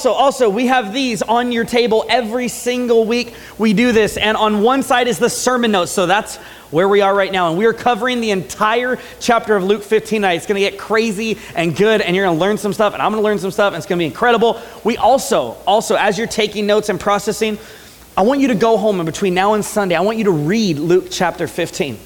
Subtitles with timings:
[0.00, 3.34] So, also, we have these on your table every single week.
[3.58, 5.90] We do this, and on one side is the sermon notes.
[5.90, 6.36] So, that's
[6.70, 7.48] where we are right now.
[7.48, 10.34] And we are covering the entire chapter of Luke 15 tonight.
[10.34, 13.02] It's going to get crazy and good, and you're going to learn some stuff, and
[13.02, 14.60] I'm going to learn some stuff, and it's going to be incredible.
[14.84, 17.58] We also, also, as you're taking notes and processing,
[18.16, 20.32] I want you to go home, and between now and Sunday, I want you to
[20.32, 21.98] read Luke chapter 15.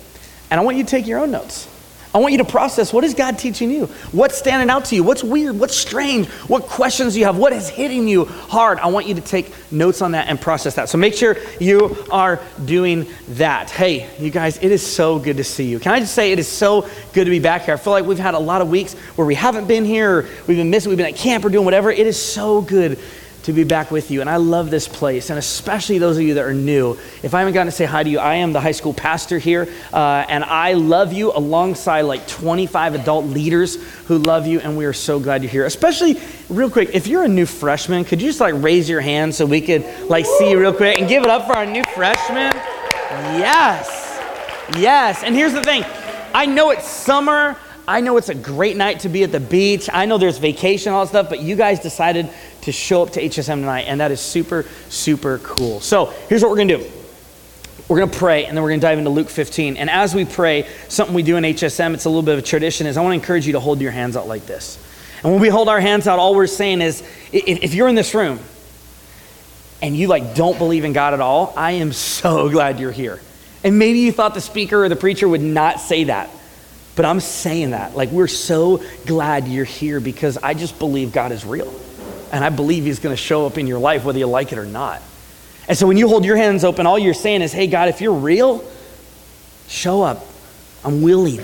[0.50, 1.68] And I want you to take your own notes.
[2.14, 3.86] I want you to process what is God teaching you?
[4.12, 5.02] What's standing out to you?
[5.02, 5.58] What's weird?
[5.58, 6.28] What's strange?
[6.46, 7.38] What questions you have?
[7.38, 8.78] What is hitting you hard?
[8.80, 10.90] I want you to take notes on that and process that.
[10.90, 13.70] So make sure you are doing that.
[13.70, 15.78] Hey, you guys, it is so good to see you.
[15.78, 16.82] Can I just say it is so
[17.14, 17.74] good to be back here?
[17.74, 20.58] I feel like we've had a lot of weeks where we haven't been here, we've
[20.58, 21.90] been missing, we've been at camp or doing whatever.
[21.90, 22.98] It is so good
[23.44, 24.20] to be back with you.
[24.20, 26.92] And I love this place, and especially those of you that are new.
[27.22, 29.38] If I haven't gotten to say hi to you, I am the high school pastor
[29.38, 34.76] here, uh, and I love you alongside like 25 adult leaders who love you, and
[34.76, 35.66] we are so glad you're here.
[35.66, 39.34] Especially, real quick, if you're a new freshman, could you just like raise your hand
[39.34, 41.82] so we could like see you real quick and give it up for our new
[41.94, 42.52] freshmen?
[43.38, 44.20] Yes,
[44.78, 45.22] yes.
[45.22, 45.84] And here's the thing
[46.34, 47.56] I know it's summer.
[47.86, 49.90] I know it's a great night to be at the beach.
[49.92, 52.30] I know there's vacation, all that stuff, but you guys decided
[52.62, 55.80] to show up to HSM tonight, and that is super, super cool.
[55.80, 56.90] So here's what we're gonna do.
[57.88, 59.76] We're going to pray and then we're going to dive into Luke 15.
[59.76, 62.42] And as we pray, something we do in HSM, it's a little bit of a
[62.42, 64.78] tradition, is I want to encourage you to hold your hands out like this.
[65.22, 67.02] And when we hold our hands out, all we're saying is
[67.32, 68.40] if you're in this room
[69.80, 73.20] and you like don't believe in God at all, I am so glad you're here.
[73.64, 76.30] And maybe you thought the speaker or the preacher would not say that.
[76.96, 77.96] But I'm saying that.
[77.96, 81.72] Like, we're so glad you're here because I just believe God is real.
[82.32, 84.58] And I believe He's going to show up in your life whether you like it
[84.58, 85.02] or not.
[85.68, 88.00] And so when you hold your hands open, all you're saying is, hey, God, if
[88.00, 88.64] you're real,
[89.68, 90.26] show up.
[90.84, 91.40] I'm willing.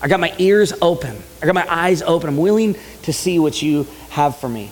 [0.00, 1.16] I got my ears open.
[1.42, 2.28] I got my eyes open.
[2.28, 4.70] I'm willing to see what you have for me.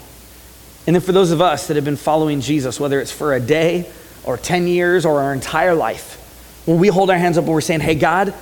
[0.86, 3.40] And then for those of us that have been following Jesus, whether it's for a
[3.40, 3.90] day
[4.24, 6.16] or 10 years or our entire life,
[6.66, 8.34] when we hold our hands up and we're saying, hey, God,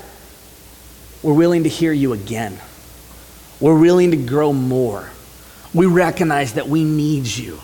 [1.22, 2.58] we're willing to hear you again.
[3.60, 5.10] We're willing to grow more.
[5.74, 7.58] We recognize that we need you.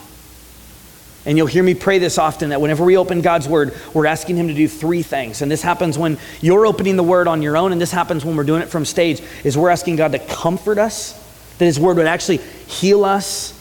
[1.26, 4.36] And you'll hear me pray this often that whenever we open God's word, we're asking
[4.36, 5.40] Him to do three things.
[5.40, 8.36] And this happens when you're opening the word on your own, and this happens when
[8.36, 11.12] we're doing it from stage, is we're asking God to comfort us,
[11.58, 13.52] that His word would actually heal us,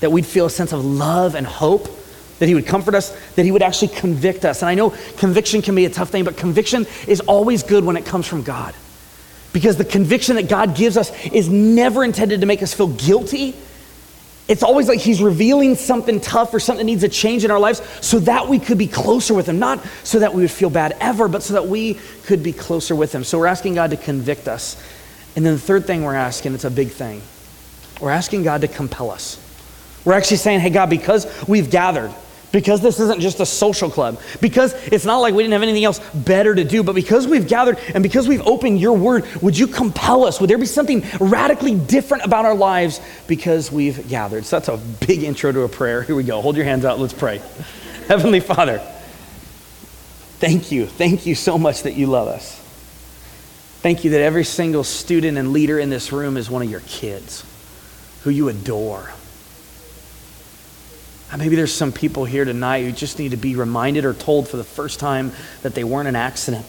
[0.00, 1.88] that we'd feel a sense of love and hope,
[2.38, 4.60] that He would comfort us, that He would actually convict us.
[4.60, 7.96] And I know conviction can be a tough thing, but conviction is always good when
[7.96, 8.74] it comes from God.
[9.52, 13.54] Because the conviction that God gives us is never intended to make us feel guilty.
[14.46, 17.82] It's always like He's revealing something tough or something needs a change in our lives
[18.00, 19.58] so that we could be closer with Him.
[19.58, 21.94] Not so that we would feel bad ever, but so that we
[22.24, 23.24] could be closer with Him.
[23.24, 24.76] So we're asking God to convict us.
[25.36, 27.22] And then the third thing we're asking, it's a big thing,
[28.00, 29.38] we're asking God to compel us.
[30.04, 32.12] We're actually saying, hey, God, because we've gathered,
[32.52, 35.84] because this isn't just a social club, because it's not like we didn't have anything
[35.84, 39.56] else better to do, but because we've gathered and because we've opened your word, would
[39.56, 40.40] you compel us?
[40.40, 44.44] Would there be something radically different about our lives because we've gathered?
[44.44, 46.02] So that's a big intro to a prayer.
[46.02, 46.40] Here we go.
[46.40, 46.98] Hold your hands out.
[46.98, 47.38] Let's pray.
[48.08, 48.78] Heavenly Father,
[50.38, 50.86] thank you.
[50.86, 52.56] Thank you so much that you love us.
[53.82, 56.80] Thank you that every single student and leader in this room is one of your
[56.80, 57.44] kids
[58.24, 59.10] who you adore
[61.32, 64.48] Uh, maybe there's some people here tonight who just need to be reminded or told
[64.48, 65.32] for the first time
[65.62, 66.66] that they weren't an accident,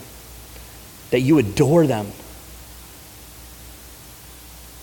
[1.10, 2.08] that you adore them,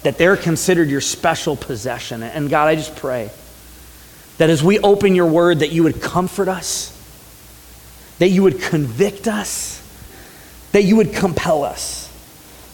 [0.03, 2.23] that they're considered your special possession.
[2.23, 3.31] And God, I just pray
[4.39, 6.95] that as we open your word, that you would comfort us,
[8.19, 9.83] that you would convict us,
[10.73, 12.13] that you would compel us,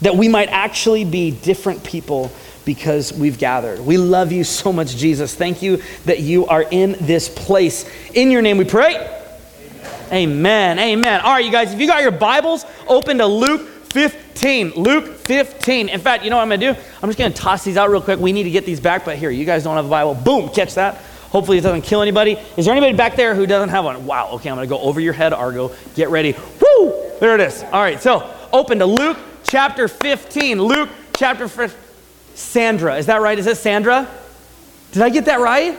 [0.00, 2.30] that we might actually be different people
[2.64, 3.80] because we've gathered.
[3.80, 5.34] We love you so much, Jesus.
[5.34, 7.88] Thank you that you are in this place.
[8.14, 8.94] In your name we pray.
[10.12, 10.78] Amen.
[10.78, 10.78] Amen.
[10.78, 11.20] Amen.
[11.20, 14.72] All right, you guys, if you got your Bibles, open to Luke 15.
[14.74, 15.88] Luke 15.
[15.88, 16.80] In fact, you know what I'm going to do?
[17.02, 18.18] I'm just going to toss these out real quick.
[18.18, 20.14] We need to get these back, but here, you guys don't have a Bible.
[20.14, 20.96] Boom, catch that.
[21.30, 22.38] Hopefully, it doesn't kill anybody.
[22.56, 24.06] Is there anybody back there who doesn't have one?
[24.06, 25.72] Wow, okay, I'm going to go over your head, Argo.
[25.94, 26.32] Get ready.
[26.32, 26.92] Woo!
[27.18, 27.62] There it is.
[27.64, 30.60] All right, so open to Luke chapter 15.
[30.62, 31.83] Luke chapter 15.
[32.34, 32.96] Sandra.
[32.96, 33.38] Is that right?
[33.38, 34.08] Is it Sandra?
[34.92, 35.78] Did I get that right?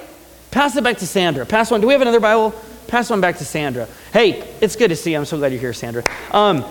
[0.52, 1.46] Pass it back to Sandra.
[1.46, 1.82] Pass one.
[1.82, 2.54] Do we have another Bible?
[2.88, 3.88] Pass one back to Sandra.
[4.14, 5.18] Hey, it's good to see you.
[5.18, 6.04] I'm so glad you're here, Sandra.
[6.32, 6.64] Um,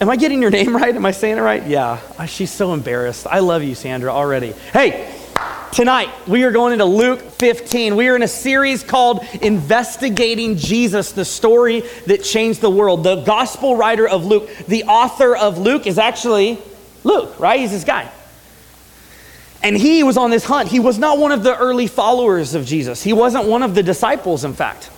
[0.00, 0.94] am I getting your name right?
[0.94, 1.66] Am I saying it right?
[1.66, 2.00] Yeah.
[2.18, 3.26] Oh, she's so embarrassed.
[3.26, 4.52] I love you, Sandra, already.
[4.72, 5.14] Hey,
[5.72, 7.96] tonight we are going into Luke 15.
[7.96, 13.04] We are in a series called Investigating Jesus, the story that changed the world.
[13.04, 16.58] The gospel writer of Luke, the author of Luke is actually
[17.04, 17.60] Luke, right?
[17.60, 18.10] He's this guy.
[19.62, 20.68] And he was on this hunt.
[20.68, 23.82] He was not one of the early followers of Jesus, he wasn't one of the
[23.82, 24.90] disciples, in fact.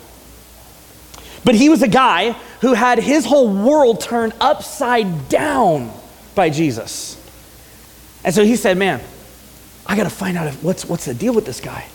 [1.43, 2.31] But he was a guy
[2.61, 5.93] who had his whole world turned upside down
[6.33, 7.21] by Jesus.
[8.23, 8.99] And so he said, Man,
[9.85, 11.85] I got to find out if, what's, what's the deal with this guy.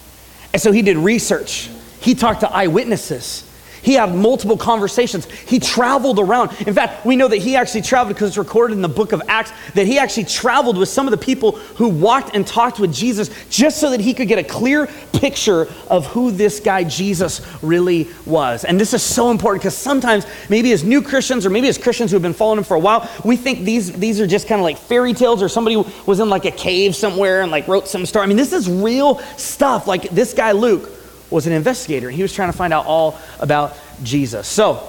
[0.52, 1.68] And so he did research.
[2.00, 3.49] He talked to eyewitnesses.
[3.82, 5.30] He had multiple conversations.
[5.30, 6.50] He traveled around.
[6.66, 9.22] In fact, we know that he actually traveled because it's recorded in the book of
[9.28, 12.92] Acts that he actually traveled with some of the people who walked and talked with
[12.92, 17.40] Jesus just so that he could get a clear picture of who this guy Jesus
[17.62, 18.64] really was.
[18.64, 22.10] And this is so important because sometimes, maybe as new Christians or maybe as Christians
[22.10, 24.60] who have been following him for a while, we think these, these are just kind
[24.60, 25.76] of like fairy tales or somebody
[26.06, 28.24] was in like a cave somewhere and like wrote some story.
[28.24, 29.86] I mean, this is real stuff.
[29.86, 30.99] Like this guy, Luke
[31.30, 32.10] was an investigator.
[32.10, 34.46] He was trying to find out all about Jesus.
[34.48, 34.86] So,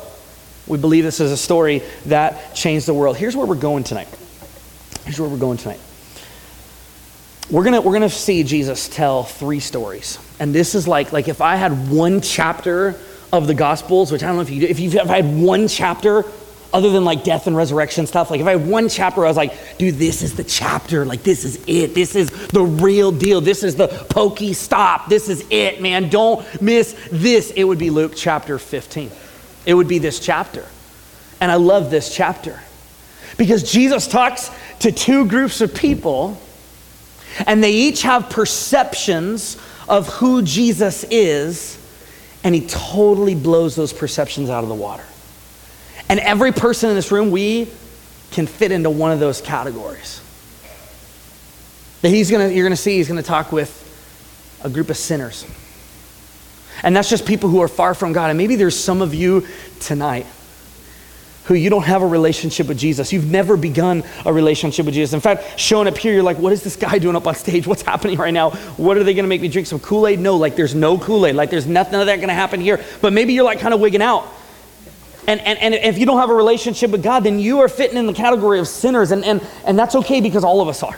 [0.68, 3.18] we believe this is a story that changed the world.
[3.18, 4.08] Here's where we're going tonight.
[5.04, 5.80] Here's where we're going tonight.
[7.50, 10.20] We're gonna, we're gonna see Jesus tell three stories.
[10.40, 12.96] And this is like, like if I had one chapter
[13.34, 15.68] of the Gospels, which I don't know if you if you've if I had one
[15.68, 16.24] chapter
[16.74, 18.32] other than like death and resurrection stuff.
[18.32, 21.06] Like if I had one chapter, I was like, dude, this is the chapter.
[21.06, 21.94] Like this is it.
[21.94, 23.42] This is the real deal.
[23.42, 25.08] This is the PokéStop.
[25.08, 26.10] This is it, man.
[26.10, 27.52] Don't miss this.
[27.52, 29.12] It would be Luke chapter 15.
[29.66, 30.66] It would be this chapter.
[31.40, 32.60] And I love this chapter
[33.38, 36.40] because Jesus talks to two groups of people
[37.48, 39.58] and they each have perceptions
[39.90, 41.78] of who Jesus is
[42.44, 45.04] and he totally blows those perceptions out of the water.
[46.12, 47.70] And every person in this room, we
[48.32, 50.20] can fit into one of those categories.
[52.02, 53.72] That he's gonna, you're gonna see, he's gonna talk with
[54.62, 55.46] a group of sinners.
[56.84, 58.30] And that's just people who are far from God.
[58.30, 59.48] And maybe there's some of you
[59.80, 60.26] tonight
[61.46, 63.14] who you don't have a relationship with Jesus.
[63.14, 65.14] You've never begun a relationship with Jesus.
[65.14, 67.66] In fact, showing up here, you're like, what is this guy doing up on stage?
[67.66, 68.50] What's happening right now?
[68.76, 70.20] What are they gonna make me drink some Kool Aid?
[70.20, 71.36] No, like there's no Kool Aid.
[71.36, 72.84] Like there's nothing of that gonna happen here.
[73.00, 74.28] But maybe you're like kind of wigging out.
[75.28, 77.98] And, and, and if you don't have a relationship with God, then you are fitting
[77.98, 80.98] in the category of sinners, and, and, and that's okay because all of us are.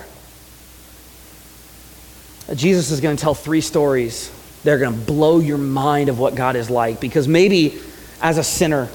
[2.56, 4.31] Jesus is going to tell three stories
[4.64, 7.80] that are going to blow your mind of what God is like because maybe
[8.22, 8.90] as a sinner,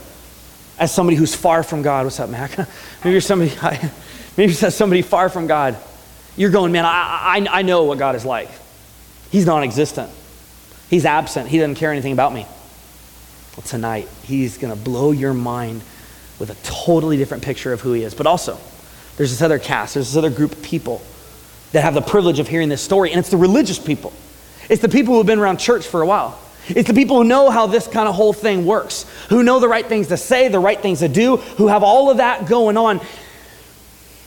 [0.78, 2.56] as somebody who's far from God, what's up, Mac?
[3.04, 3.52] maybe you're somebody,
[4.36, 5.76] maybe you're somebody far from God.
[6.36, 8.48] You're going, man, I, I, I know what God is like.
[9.30, 10.10] He's non existent,
[10.88, 12.46] He's absent, He doesn't care anything about me.
[13.58, 15.82] Well, tonight, he's going to blow your mind
[16.38, 18.14] with a totally different picture of who he is.
[18.14, 18.56] But also,
[19.16, 21.02] there's this other cast, there's this other group of people
[21.72, 24.12] that have the privilege of hearing this story, and it's the religious people.
[24.68, 26.38] It's the people who have been around church for a while.
[26.68, 29.66] It's the people who know how this kind of whole thing works, who know the
[29.66, 32.76] right things to say, the right things to do, who have all of that going
[32.76, 33.00] on.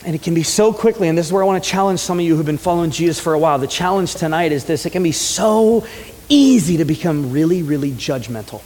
[0.04, 2.18] And it can be so quickly, and this is where I want to challenge some
[2.18, 3.58] of you who've been following Jesus for a while.
[3.58, 5.86] The challenge tonight is this it can be so
[6.28, 8.60] easy to become really, really judgmental.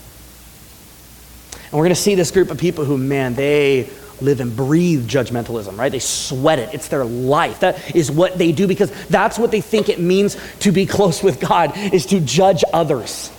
[1.66, 3.90] And we're going to see this group of people who, man, they
[4.20, 5.92] live and breathe judgmentalism, right?
[5.92, 6.70] They sweat it.
[6.72, 7.60] It's their life.
[7.60, 11.22] That is what they do because that's what they think it means to be close
[11.22, 13.30] with God is to judge others.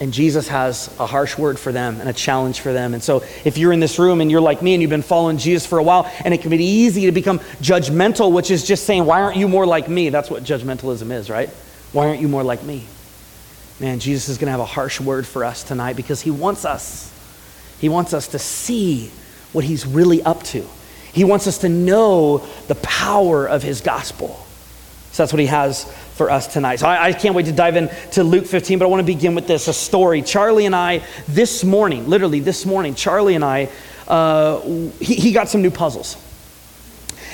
[0.00, 2.94] And Jesus has a harsh word for them and a challenge for them.
[2.94, 5.38] And so, if you're in this room and you're like me and you've been following
[5.38, 8.84] Jesus for a while, and it can be easy to become judgmental, which is just
[8.84, 10.08] saying, Why aren't you more like me?
[10.10, 11.48] That's what judgmentalism is, right?
[11.90, 12.86] Why aren't you more like me?
[13.80, 16.64] Man, Jesus is going to have a harsh word for us tonight because he wants
[16.64, 17.12] us.
[17.80, 19.10] He wants us to see
[19.52, 20.66] what he's really up to.
[21.12, 24.44] He wants us to know the power of his gospel.
[25.12, 26.76] So that's what he has for us tonight.
[26.76, 29.34] So I, I, can't wait to dive into Luke 15, but I want to begin
[29.34, 30.22] with this a story.
[30.22, 33.68] Charlie and I, this morning, literally this morning, Charlie and I,
[34.06, 34.60] uh,
[35.00, 36.16] he, he got some new puzzles.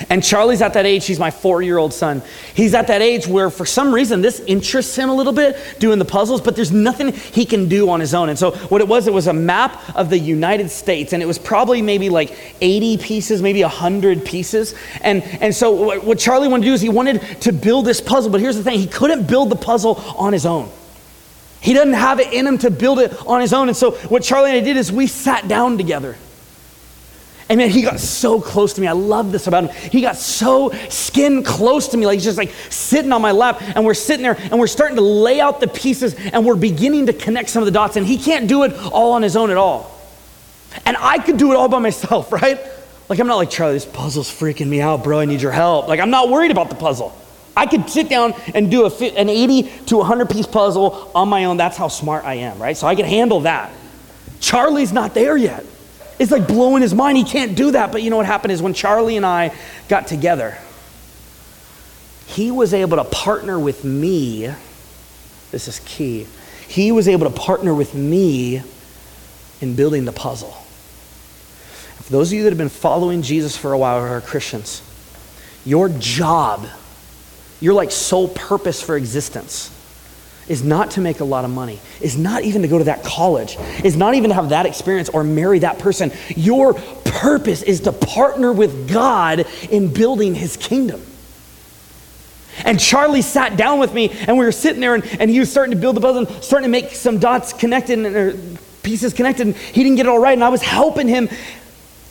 [0.09, 2.21] And Charlie's at that age, he's my four year old son.
[2.53, 5.99] He's at that age where, for some reason, this interests him a little bit, doing
[5.99, 8.29] the puzzles, but there's nothing he can do on his own.
[8.29, 11.25] And so, what it was, it was a map of the United States, and it
[11.25, 14.75] was probably maybe like 80 pieces, maybe 100 pieces.
[15.01, 18.31] And, and so, what Charlie wanted to do is he wanted to build this puzzle,
[18.31, 20.69] but here's the thing he couldn't build the puzzle on his own.
[21.61, 23.69] He doesn't have it in him to build it on his own.
[23.69, 26.15] And so, what Charlie and I did is we sat down together.
[27.47, 28.87] And man, he got so close to me.
[28.87, 29.91] I love this about him.
[29.91, 33.61] He got so skin close to me, like he's just like sitting on my lap.
[33.61, 37.05] And we're sitting there and we're starting to lay out the pieces and we're beginning
[37.05, 37.97] to connect some of the dots.
[37.97, 39.91] And he can't do it all on his own at all.
[40.85, 42.59] And I could do it all by myself, right?
[43.07, 45.19] Like, I'm not like, Charlie, this puzzle's freaking me out, bro.
[45.19, 45.87] I need your help.
[45.87, 47.15] Like, I'm not worried about the puzzle.
[47.55, 51.45] I could sit down and do a, an 80 to 100 piece puzzle on my
[51.45, 51.57] own.
[51.57, 52.75] That's how smart I am, right?
[52.75, 53.71] So I can handle that.
[54.39, 55.63] Charlie's not there yet.
[56.17, 57.17] It's like blowing his mind.
[57.17, 57.91] He can't do that.
[57.91, 59.53] But you know what happened is when Charlie and I
[59.89, 60.57] got together,
[62.27, 64.51] he was able to partner with me.
[65.51, 66.27] This is key.
[66.67, 68.61] He was able to partner with me
[69.61, 70.51] in building the puzzle.
[70.51, 74.81] For those of you that have been following Jesus for a while or are Christians,
[75.65, 76.67] your job,
[77.59, 79.74] your like sole purpose for existence
[80.47, 83.03] is not to make a lot of money, is not even to go to that
[83.03, 86.11] college, is not even to have that experience or marry that person.
[86.35, 91.01] Your purpose is to partner with God in building his kingdom.
[92.63, 95.51] And Charlie sat down with me, and we were sitting there, and, and he was
[95.51, 98.33] starting to build the puzzle, starting to make some dots connected, and, or
[98.81, 101.27] pieces connected, and he didn't get it all right, and I was helping him.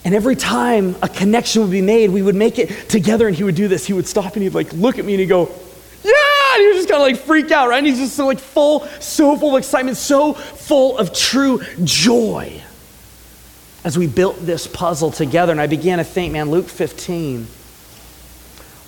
[0.04, 3.42] And every time a connection would be made, we would make it together, and he
[3.42, 3.86] would do this.
[3.86, 5.50] He would stop and he'd like look at me and he'd go,
[6.02, 6.33] Yeah!
[6.58, 7.78] Was just kind of like freak out, right?
[7.78, 12.62] And he's just so like full, so full of excitement, so full of true joy
[13.84, 15.52] as we built this puzzle together.
[15.52, 17.46] And I began to think, man, Luke 15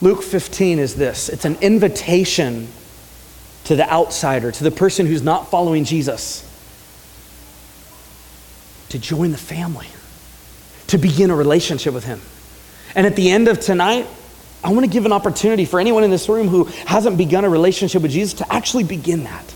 [0.01, 2.69] Luke 15 is this it's an invitation
[3.65, 6.45] to the outsider, to the person who's not following Jesus,
[8.91, 9.89] to join the family,
[10.89, 12.21] to begin a relationship with Him.
[12.95, 14.07] And at the end of tonight,
[14.67, 17.49] I want to give an opportunity for anyone in this room who hasn't begun a
[17.49, 19.55] relationship with Jesus to actually begin that.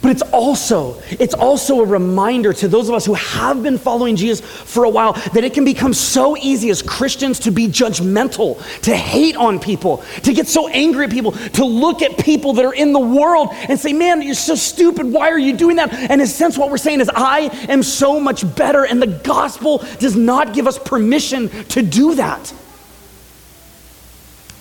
[0.00, 4.16] But it's also, it's also a reminder to those of us who have been following
[4.16, 8.58] Jesus for a while that it can become so easy as Christians to be judgmental,
[8.82, 12.64] to hate on people, to get so angry at people, to look at people that
[12.64, 15.12] are in the world and say, man, you're so stupid.
[15.12, 15.92] Why are you doing that?
[15.92, 18.84] And in a sense, what we're saying is, I am so much better.
[18.86, 22.54] And the gospel does not give us permission to do that.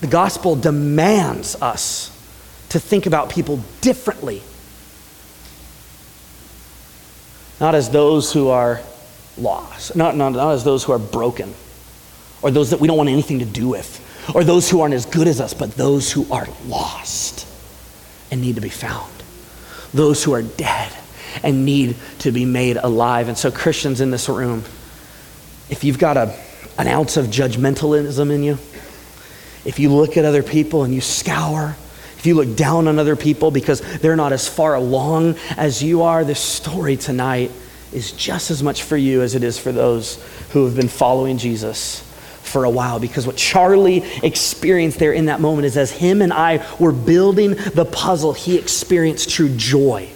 [0.04, 2.10] The gospel demands us
[2.68, 4.42] to think about people differently
[7.62, 8.82] not as those who are
[9.38, 11.54] lost, not, not, not as those who are broken,
[12.42, 15.06] or those that we don't want anything to do with, or those who aren't as
[15.06, 17.48] good as us, but those who are lost
[18.30, 19.24] and need to be found,
[19.94, 20.92] those who are dead
[21.44, 23.30] and need to be made alive.
[23.30, 24.66] And so, Christians in this room,
[25.70, 26.38] if you've got a,
[26.78, 28.58] an ounce of judgmentalism in you,
[29.66, 31.76] if you look at other people and you scour,
[32.18, 36.04] if you look down on other people because they're not as far along as you
[36.04, 37.52] are, this story tonight
[37.92, 41.38] is just as much for you as it is for those who have been following
[41.38, 42.02] Jesus
[42.42, 43.00] for a while.
[43.00, 47.56] Because what Charlie experienced there in that moment is as him and I were building
[47.56, 50.10] the puzzle, he experienced true joy.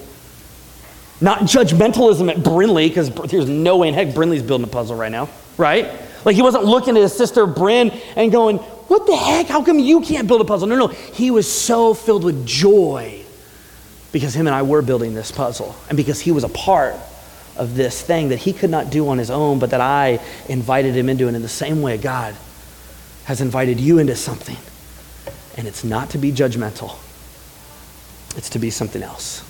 [1.20, 5.12] Not judgmentalism at Brinley, because there's no way in heck Brinley's building a puzzle right
[5.12, 5.92] now, right?
[6.24, 9.48] Like he wasn't looking at his sister Bryn and going, what the heck?
[9.48, 10.67] How come you can't build a puzzle?
[10.67, 10.88] No, no.
[10.88, 13.24] He was so filled with joy
[14.12, 16.96] because him and I were building this puzzle and because he was a part
[17.58, 20.96] of this thing that he could not do on his own, but that I invited
[20.96, 21.27] him into.
[21.27, 22.36] And in the same way, God
[23.25, 24.58] has invited you into something.
[25.58, 26.98] And it's not to be judgmental,
[28.38, 29.44] it's to be something else.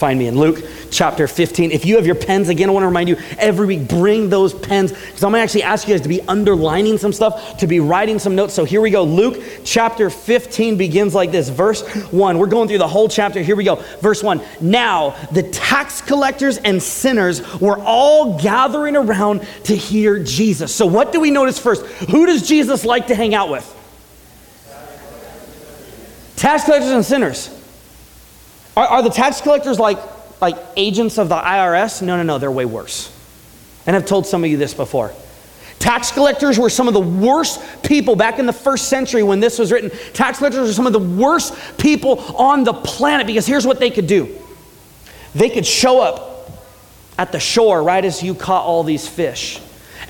[0.00, 1.72] Find me in Luke chapter 15.
[1.72, 4.54] If you have your pens, again, I want to remind you every week, bring those
[4.54, 7.66] pens because I'm going to actually ask you guys to be underlining some stuff, to
[7.66, 8.54] be writing some notes.
[8.54, 9.02] So here we go.
[9.02, 11.50] Luke chapter 15 begins like this.
[11.50, 12.38] Verse 1.
[12.38, 13.42] We're going through the whole chapter.
[13.42, 13.74] Here we go.
[14.00, 14.40] Verse 1.
[14.62, 20.74] Now the tax collectors and sinners were all gathering around to hear Jesus.
[20.74, 21.84] So what do we notice first?
[22.08, 23.66] Who does Jesus like to hang out with?
[26.36, 27.59] Tax collectors and sinners.
[28.76, 29.98] Are, are the tax collectors like,
[30.40, 32.02] like agents of the IRS?
[32.02, 33.14] No, no, no, they're way worse.
[33.86, 35.12] And I've told some of you this before.
[35.78, 39.58] Tax collectors were some of the worst people back in the first century when this
[39.58, 39.90] was written.
[40.12, 43.90] Tax collectors were some of the worst people on the planet because here's what they
[43.90, 44.36] could do
[45.34, 46.50] they could show up
[47.16, 49.60] at the shore right as you caught all these fish.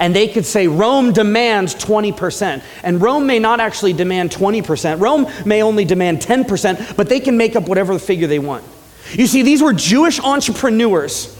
[0.00, 2.62] And they could say, Rome demands 20%.
[2.82, 4.98] And Rome may not actually demand 20%.
[4.98, 8.64] Rome may only demand 10%, but they can make up whatever figure they want.
[9.12, 11.36] You see, these were Jewish entrepreneurs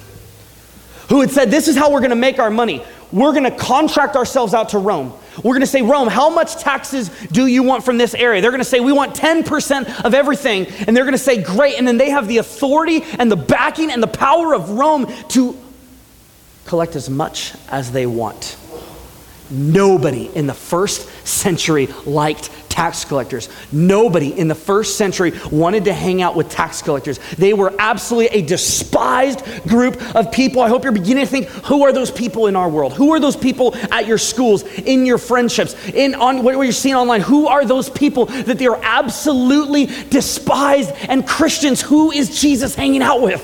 [1.09, 2.85] who had said, This is how we're going to make our money.
[3.11, 5.13] We're going to contract ourselves out to Rome.
[5.37, 8.43] We're going to say, Rome, how much taxes do you want from this area?
[8.43, 10.67] They're going to say, we want 10% of everything.
[10.67, 11.77] And they're going to say, great.
[11.77, 15.57] And then they have the authority and the backing and the power of Rome to
[16.71, 18.57] collect as much as they want.
[19.51, 23.49] Nobody in the first century liked tax collectors.
[23.73, 27.19] Nobody in the first century wanted to hang out with tax collectors.
[27.37, 30.63] They were absolutely a despised group of people.
[30.63, 32.93] I hope you're beginning to think who are those people in our world?
[32.93, 36.95] Who are those people at your schools, in your friendships, in on what you're seeing
[36.95, 37.23] online?
[37.23, 40.93] Who are those people that they are absolutely despised?
[41.09, 43.43] And Christians, who is Jesus hanging out with?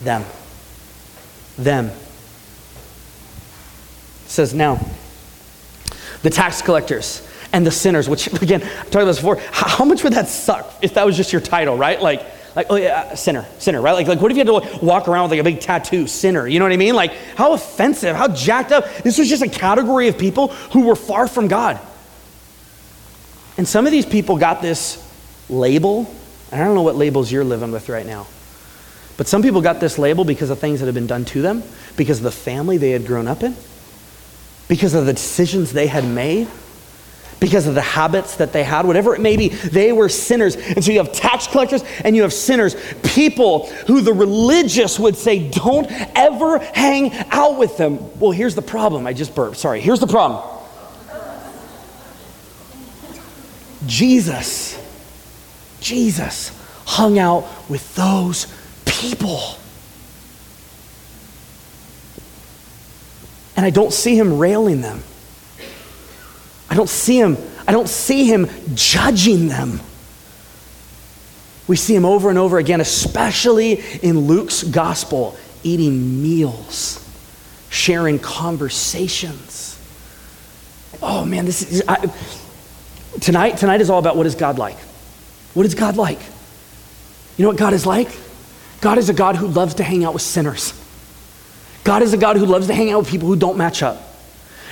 [0.00, 0.24] Them.
[1.62, 1.86] Them.
[1.86, 1.94] It
[4.26, 4.80] says now
[6.22, 9.36] the tax collectors and the sinners, which again, I talked about this before.
[9.50, 12.00] How, much would that suck if that was just your title, right?
[12.00, 12.24] Like,
[12.56, 13.92] like, oh yeah, uh, sinner, sinner, right?
[13.92, 16.46] Like, like what if you had to walk around with like a big tattoo, sinner?
[16.48, 16.94] You know what I mean?
[16.94, 18.92] Like, how offensive, how jacked up.
[19.04, 21.80] This was just a category of people who were far from God.
[23.56, 25.06] And some of these people got this
[25.48, 26.12] label.
[26.50, 28.26] And I don't know what labels you're living with right now.
[29.20, 31.62] But some people got this label because of things that had been done to them,
[31.98, 33.54] because of the family they had grown up in,
[34.66, 36.48] because of the decisions they had made
[37.38, 40.56] because of the habits that they had, whatever it may be, they were sinners.
[40.56, 45.16] And so you have tax collectors and you have sinners, people who the religious would
[45.16, 45.86] say, don't
[46.16, 48.18] ever hang out with them.
[48.20, 49.06] Well, here's the problem.
[49.06, 49.56] I just burped.
[49.58, 49.80] Sorry.
[49.80, 50.42] Here's the problem
[53.86, 54.78] Jesus,
[55.80, 56.52] Jesus
[56.86, 58.46] hung out with those
[59.00, 59.56] people.
[63.56, 65.02] And I don't see him railing them.
[66.68, 69.80] I don't see him, I don't see him judging them.
[71.66, 77.04] We see him over and over again, especially in Luke's gospel, eating meals,
[77.70, 79.78] sharing conversations.
[81.02, 82.12] Oh man, this is I,
[83.20, 83.56] tonight.
[83.56, 84.78] Tonight is all about what is God like.
[85.54, 86.20] What is God like?
[87.36, 88.08] You know what God is like?
[88.80, 90.72] God is a God who loves to hang out with sinners.
[91.84, 94.02] God is a God who loves to hang out with people who don't match up.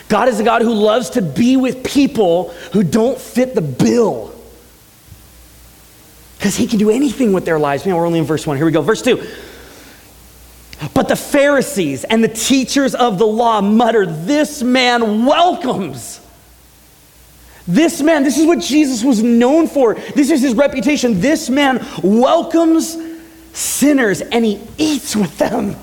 [0.09, 4.35] God is a God who loves to be with people who don't fit the bill.
[6.39, 7.85] Because he can do anything with their lives.
[7.85, 8.57] Know, we're only in verse 1.
[8.57, 8.81] Here we go.
[8.81, 9.27] Verse 2.
[10.95, 16.21] But the Pharisees and the teachers of the law muttered, This man welcomes.
[17.67, 19.95] This man, this is what Jesus was known for.
[19.95, 21.21] This is his reputation.
[21.21, 22.97] This man welcomes
[23.59, 25.77] sinners and he eats with them.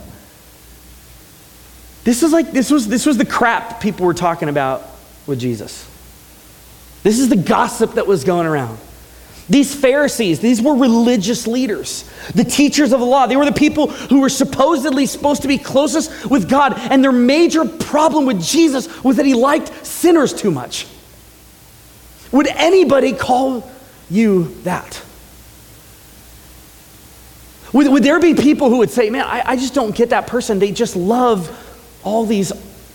[2.04, 4.84] This is like this was this was the crap people were talking about
[5.28, 5.90] with Jesus.
[7.04, 8.80] This is the gossip that was going around.
[9.48, 13.28] These Pharisees, these were religious leaders, the teachers of the law.
[13.28, 17.12] They were the people who were supposedly supposed to be closest with God, and their
[17.12, 20.88] major problem with Jesus was that he liked sinners too much.
[22.32, 23.70] Would anybody call
[24.10, 25.05] you that?
[27.76, 30.28] Would, would there be people who would say, Man, I, I just don't get that
[30.28, 30.60] person.
[30.60, 31.52] They just love
[32.06, 32.54] all these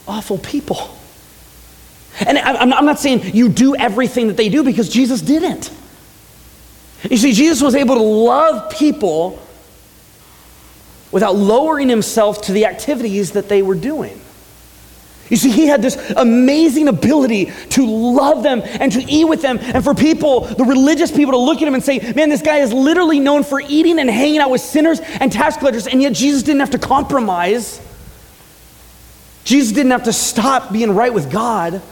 [0.09, 0.97] awful people.
[2.27, 5.71] And I'm not saying you do everything that they do because Jesus didn't.
[7.09, 9.39] You see, Jesus was able to love people
[11.13, 14.19] without lowering himself to the activities that they were doing.
[15.31, 19.59] You see, he had this amazing ability to love them and to eat with them,
[19.61, 22.59] and for people, the religious people, to look at him and say, Man, this guy
[22.59, 26.13] is literally known for eating and hanging out with sinners and tax collectors, and yet
[26.13, 27.81] Jesus didn't have to compromise
[29.45, 31.83] Jesus didn't have to stop being right with God,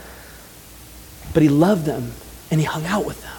[1.35, 2.13] but he loved them
[2.51, 3.33] and he hung out with them.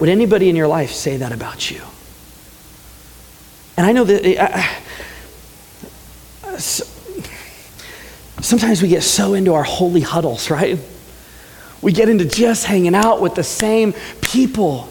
[0.00, 1.82] Would anybody in your life say that about you?
[3.76, 4.36] And I know that
[6.44, 6.58] uh, uh
[8.40, 10.78] sometimes we get so into our holy huddles, right?
[11.82, 14.88] We get into just hanging out with the same people.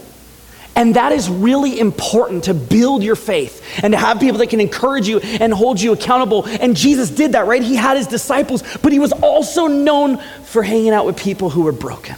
[0.74, 4.60] And that is really important to build your faith and to have people that can
[4.60, 6.46] encourage you and hold you accountable.
[6.46, 7.62] And Jesus did that, right?
[7.62, 11.62] He had his disciples, but he was also known for hanging out with people who
[11.62, 12.16] were broken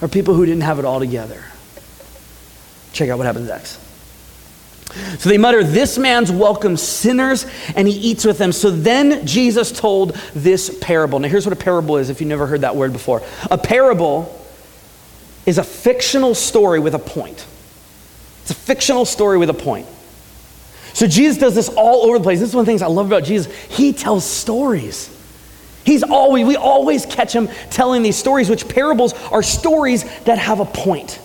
[0.00, 1.44] or people who didn't have it all together.
[2.92, 3.81] Check out what happens next.
[5.18, 8.52] So they mutter, This man's welcomes sinners and he eats with them.
[8.52, 11.18] So then Jesus told this parable.
[11.18, 13.22] Now, here's what a parable is if you've never heard that word before.
[13.50, 14.38] A parable
[15.46, 17.46] is a fictional story with a point.
[18.42, 19.86] It's a fictional story with a point.
[20.94, 22.38] So Jesus does this all over the place.
[22.38, 23.52] This is one of the things I love about Jesus.
[23.68, 25.08] He tells stories.
[25.84, 30.60] He's always, we always catch him telling these stories, which parables are stories that have
[30.60, 31.18] a point.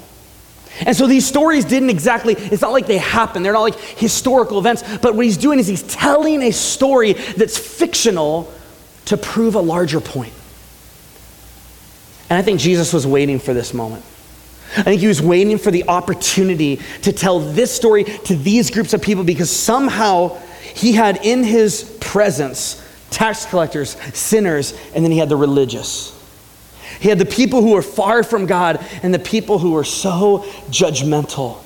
[0.85, 3.43] And so these stories didn't exactly, it's not like they happen.
[3.43, 4.83] They're not like historical events.
[4.97, 8.53] But what he's doing is he's telling a story that's fictional
[9.05, 10.33] to prove a larger point.
[12.29, 14.03] And I think Jesus was waiting for this moment.
[14.75, 18.93] I think he was waiting for the opportunity to tell this story to these groups
[18.93, 20.37] of people because somehow
[20.75, 26.13] he had in his presence tax collectors, sinners, and then he had the religious.
[26.99, 30.39] He had the people who were far from God and the people who were so
[30.69, 31.63] judgmental.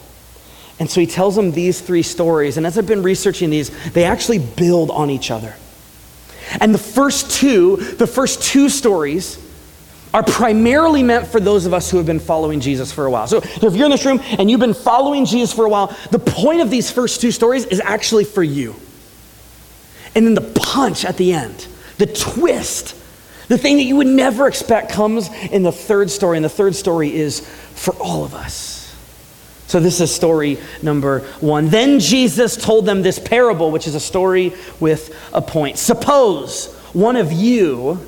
[0.79, 2.57] And so he tells them these three stories.
[2.57, 5.55] And as I've been researching these, they actually build on each other.
[6.59, 9.37] And the first two, the first two stories,
[10.13, 13.27] are primarily meant for those of us who have been following Jesus for a while.
[13.27, 16.19] So, if you're in this room and you've been following Jesus for a while, the
[16.19, 18.75] point of these first two stories is actually for you.
[20.13, 21.65] And then the punch at the end,
[21.97, 22.95] the twist,
[23.51, 26.73] The thing that you would never expect comes in the third story, and the third
[26.73, 27.41] story is
[27.75, 28.95] for all of us.
[29.67, 31.67] So, this is story number one.
[31.67, 35.77] Then Jesus told them this parable, which is a story with a point.
[35.77, 37.99] Suppose one of you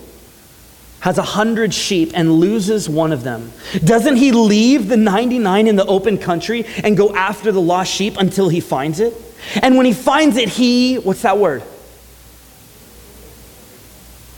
[1.01, 3.51] has a hundred sheep and loses one of them.
[3.84, 8.15] Doesn't he leave the 99 in the open country and go after the lost sheep
[8.17, 9.13] until he finds it?
[9.62, 11.63] And when he finds it, he, what's that word?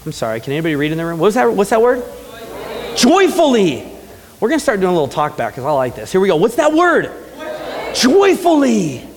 [0.06, 1.20] I'm sorry, can anybody read in the room?
[1.20, 2.04] What's that, what's that word?
[2.96, 3.92] Joyfully.
[4.40, 6.12] We're going to start doing a little talk back because I like this.
[6.12, 6.36] Here we go.
[6.36, 7.12] What's that word?
[7.96, 9.08] Joyfully.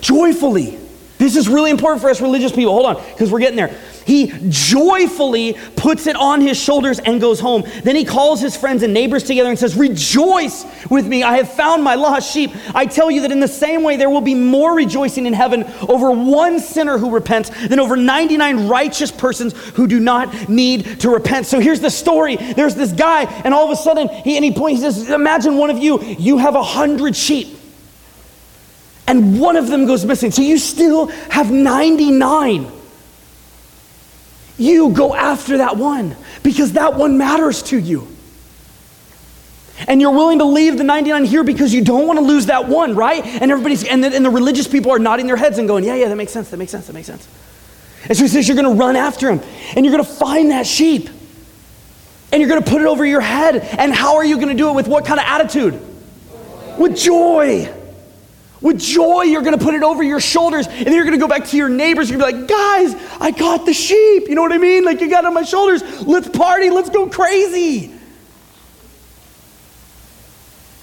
[0.00, 0.78] Joyfully.
[1.18, 2.72] This is really important for us religious people.
[2.72, 3.78] Hold on, because we're getting there.
[4.04, 7.64] He joyfully puts it on his shoulders and goes home.
[7.82, 11.22] Then he calls his friends and neighbors together and says, Rejoice with me.
[11.22, 12.50] I have found my lost sheep.
[12.74, 15.64] I tell you that in the same way, there will be more rejoicing in heaven
[15.88, 21.10] over one sinner who repents than over 99 righteous persons who do not need to
[21.10, 21.46] repent.
[21.46, 24.52] So here's the story there's this guy, and all of a sudden, he, and he
[24.52, 27.58] points, he says, Imagine one of you, you have a hundred sheep
[29.06, 30.30] and one of them goes missing.
[30.30, 32.81] So you still have 99.
[34.58, 38.08] You go after that one because that one matters to you.
[39.88, 42.68] And you're willing to leave the 99 here because you don't want to lose that
[42.68, 43.24] one, right?
[43.24, 45.94] And everybody's, and the, and the religious people are nodding their heads and going, yeah,
[45.94, 47.26] yeah, that makes sense, that makes sense, that makes sense.
[48.08, 49.40] And so he says, you're going to run after him
[49.74, 51.08] and you're going to find that sheep
[52.30, 53.56] and you're going to put it over your head.
[53.56, 54.74] And how are you going to do it?
[54.74, 55.80] With what kind of attitude?
[56.78, 57.72] With joy.
[58.62, 61.20] With joy, you're going to put it over your shoulders, and then you're going to
[61.20, 62.08] go back to your neighbors.
[62.08, 64.28] You're going to be like, guys, I got the sheep.
[64.28, 64.84] You know what I mean?
[64.84, 65.82] Like, you got on my shoulders.
[66.02, 66.70] Let's party.
[66.70, 67.92] Let's go crazy.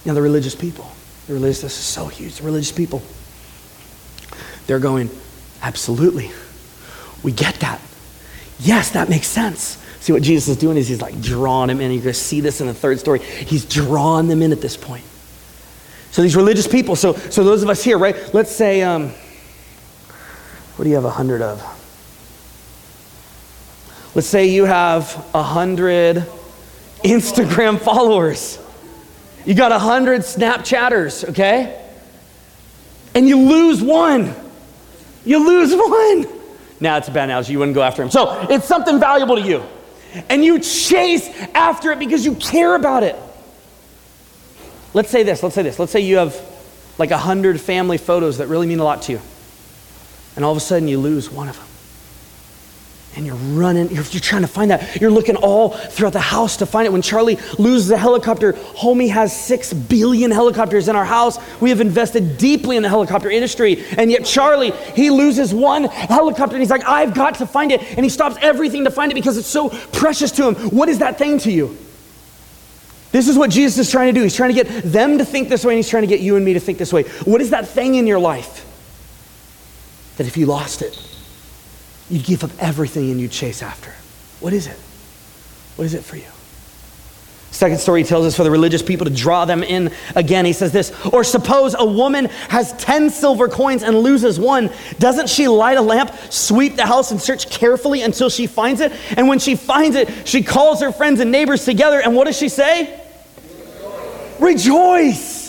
[0.04, 0.90] Now, the religious people,
[1.26, 2.36] the religious, this is so huge.
[2.36, 3.02] The religious people,
[4.66, 5.10] they're going,
[5.62, 6.30] absolutely.
[7.22, 7.80] We get that.
[8.58, 9.78] Yes, that makes sense.
[10.00, 11.92] See what Jesus is doing is he's like drawing them in.
[11.92, 13.20] You're going to see this in the third story.
[13.20, 15.04] He's drawing them in at this point.
[16.10, 18.16] So these religious people, so, so those of us here, right?
[18.34, 19.10] Let's say, um,
[20.76, 21.60] what do you have a hundred of?
[24.14, 26.26] Let's say you have a hundred
[27.04, 28.58] Instagram followers.
[29.46, 31.80] You got a hundred Snapchatters, okay?
[33.14, 34.34] And you lose one.
[35.24, 36.40] You lose one.
[36.80, 37.52] Now it's a bad analogy.
[37.52, 38.10] You wouldn't go after him.
[38.10, 39.62] So it's something valuable to you.
[40.28, 43.16] And you chase after it because you care about it.
[44.92, 45.78] Let's say this, let's say this.
[45.78, 46.40] Let's say you have
[46.98, 49.20] like a hundred family photos that really mean a lot to you.
[50.36, 51.66] And all of a sudden you lose one of them.
[53.16, 55.00] And you're running, you're, you're, trying to find that.
[55.00, 56.92] You're looking all throughout the house to find it.
[56.92, 61.36] When Charlie loses the helicopter, homie has six billion helicopters in our house.
[61.60, 63.84] We have invested deeply in the helicopter industry.
[63.98, 67.82] And yet, Charlie, he loses one helicopter and he's like, I've got to find it.
[67.96, 70.54] And he stops everything to find it because it's so precious to him.
[70.70, 71.76] What is that thing to you?
[73.12, 74.22] This is what Jesus is trying to do.
[74.22, 76.36] He's trying to get them to think this way, and he's trying to get you
[76.36, 77.02] and me to think this way.
[77.24, 78.66] What is that thing in your life
[80.16, 80.96] that if you lost it,
[82.08, 83.90] you'd give up everything and you'd chase after?
[84.38, 84.76] What is it?
[85.76, 86.26] What is it for you?
[87.50, 90.44] Second story tells us for the religious people to draw them in again.
[90.44, 94.70] He says this Or suppose a woman has 10 silver coins and loses one.
[94.98, 98.92] Doesn't she light a lamp, sweep the house, and search carefully until she finds it?
[99.16, 102.00] And when she finds it, she calls her friends and neighbors together.
[102.00, 102.99] And what does she say?
[104.40, 105.40] Rejoice.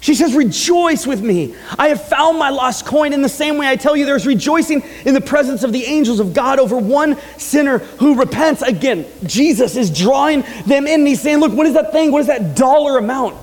[0.00, 1.54] She says, Rejoice with me.
[1.78, 3.14] I have found my lost coin.
[3.14, 6.20] In the same way, I tell you, there's rejoicing in the presence of the angels
[6.20, 8.60] of God over one sinner who repents.
[8.60, 11.00] Again, Jesus is drawing them in.
[11.00, 12.12] And he's saying, Look, what is that thing?
[12.12, 13.36] What is that dollar amount?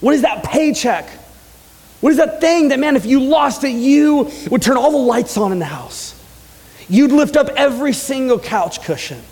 [0.00, 1.08] What is that paycheck?
[2.00, 4.98] What is that thing that, man, if you lost it, you would turn all the
[4.98, 6.14] lights on in the house?
[6.88, 9.22] You'd lift up every single couch cushion.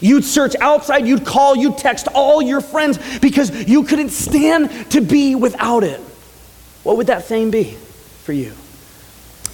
[0.00, 5.00] You'd search outside, you'd call, you'd text all your friends because you couldn't stand to
[5.00, 6.00] be without it.
[6.84, 7.76] What would that thing be
[8.22, 8.52] for you?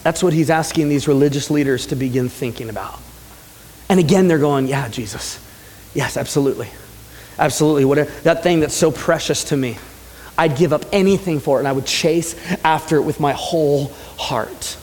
[0.03, 2.99] That's what he's asking these religious leaders to begin thinking about.
[3.89, 5.41] And again, they're going, Yeah, Jesus.
[5.95, 6.69] Yes, absolutely.
[7.39, 7.85] Absolutely.
[7.85, 9.79] Whatever, that thing that's so precious to me,
[10.37, 13.87] I'd give up anything for it and I would chase after it with my whole
[14.19, 14.77] heart.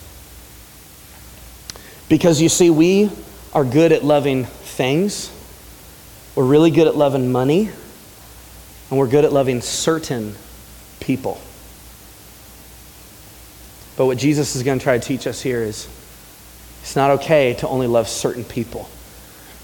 [2.10, 3.10] Because you see, we
[3.54, 5.32] are good at loving things
[6.36, 7.70] we're really good at loving money,
[8.90, 10.36] and we're good at loving certain
[11.00, 11.42] people.
[13.98, 15.88] But what Jesus is going to try to teach us here is
[16.82, 18.90] it's not okay to only love certain people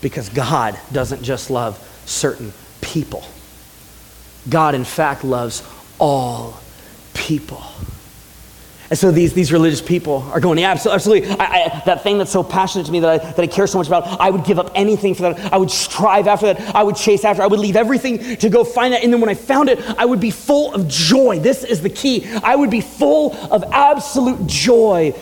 [0.01, 3.23] because God doesn't just love certain people.
[4.49, 5.63] God, in fact, loves
[5.99, 6.59] all
[7.13, 7.63] people.
[8.89, 11.29] And so these, these religious people are going, yeah, absolutely.
[11.29, 13.77] I, I, that thing that's so passionate to me that I, that I care so
[13.77, 15.51] much about, I would give up anything for that.
[15.51, 16.75] I would strive after that.
[16.75, 17.43] I would chase after.
[17.43, 19.03] I would leave everything to go find that.
[19.03, 21.39] And then when I found it, I would be full of joy.
[21.39, 22.25] This is the key.
[22.43, 25.13] I would be full of absolute joy.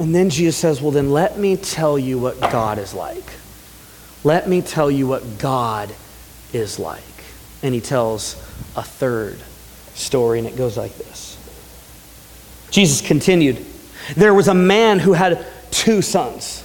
[0.00, 3.24] And then Jesus says, well, then let me tell you what God is like.
[4.24, 5.94] Let me tell you what God
[6.52, 7.02] is like.
[7.62, 8.34] And he tells
[8.74, 9.38] a third
[9.94, 11.31] story, and it goes like this.
[12.72, 13.64] Jesus continued,
[14.16, 16.64] There was a man who had two sons.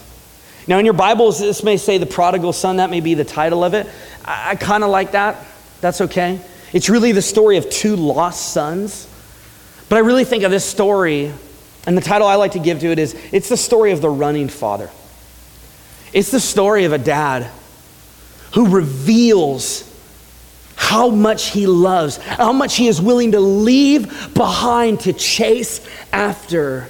[0.67, 3.63] Now, in your Bibles, this may say the prodigal son, that may be the title
[3.63, 3.88] of it.
[4.26, 5.46] I, I kind of like that.
[5.82, 6.41] That's okay.
[6.74, 9.08] It's really the story of two lost sons.
[9.89, 11.32] But I really think of this story,
[11.86, 14.10] and the title I like to give to it is it's the story of the
[14.10, 14.89] running father.
[16.13, 17.50] It's the story of a dad
[18.54, 19.87] who reveals
[20.78, 26.88] how much he loves, how much he is willing to leave behind to chase after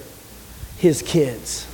[0.78, 1.67] his kids.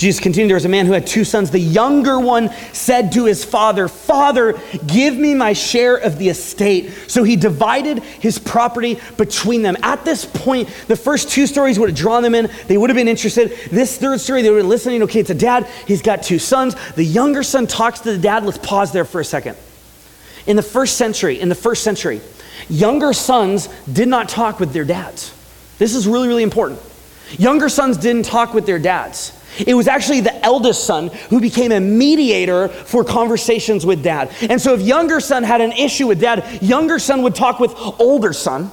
[0.00, 1.50] Jesus continued, there was a man who had two sons.
[1.50, 6.90] The younger one said to his father, Father, give me my share of the estate.
[7.06, 9.76] So he divided his property between them.
[9.82, 12.48] At this point, the first two stories would have drawn them in.
[12.66, 13.50] They would have been interested.
[13.70, 15.02] This third story, they would have been listening.
[15.02, 15.68] Okay, it's a dad.
[15.86, 16.74] He's got two sons.
[16.92, 18.46] The younger son talks to the dad.
[18.46, 19.58] Let's pause there for a second.
[20.46, 22.22] In the first century, in the first century,
[22.70, 25.34] younger sons did not talk with their dads.
[25.76, 26.80] This is really, really important.
[27.32, 29.36] Younger sons didn't talk with their dads.
[29.58, 34.30] It was actually the eldest son who became a mediator for conversations with dad.
[34.48, 37.74] And so if younger son had an issue with dad, younger son would talk with
[37.76, 38.70] older son.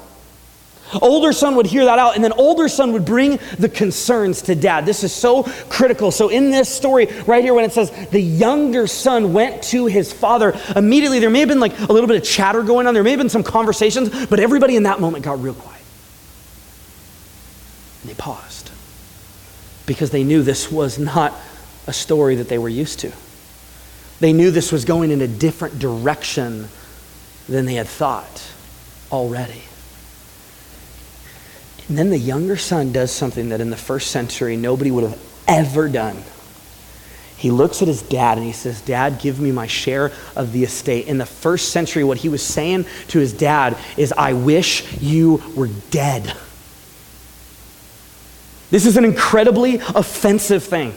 [1.02, 4.56] Older son would hear that out, and then older son would bring the concerns to
[4.56, 4.86] dad.
[4.86, 6.12] This is so critical.
[6.12, 10.14] So, in this story, right here, when it says the younger son went to his
[10.14, 13.04] father, immediately there may have been like a little bit of chatter going on, there
[13.04, 15.82] may have been some conversations, but everybody in that moment got real quiet.
[18.04, 18.72] And they paused
[19.88, 21.34] because they knew this was not
[21.88, 23.12] a story that they were used to.
[24.20, 26.68] They knew this was going in a different direction
[27.50, 28.52] than they had thought
[29.12, 29.64] already.
[31.88, 35.20] And then the younger son does something that in the first century nobody would have
[35.48, 36.22] ever done.
[37.38, 40.64] He looks at his dad and he says, Dad, give me my share of the
[40.64, 41.08] estate.
[41.08, 45.42] In the first century, what he was saying to his dad is, I wish you
[45.56, 46.36] were dead.
[48.70, 50.94] This is an incredibly offensive thing.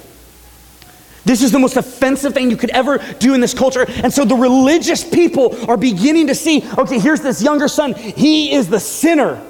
[1.25, 3.85] This is the most offensive thing you could ever do in this culture.
[3.89, 7.95] And so the religious people are beginning to see okay, here's this younger son.
[7.95, 9.47] He is the sinner.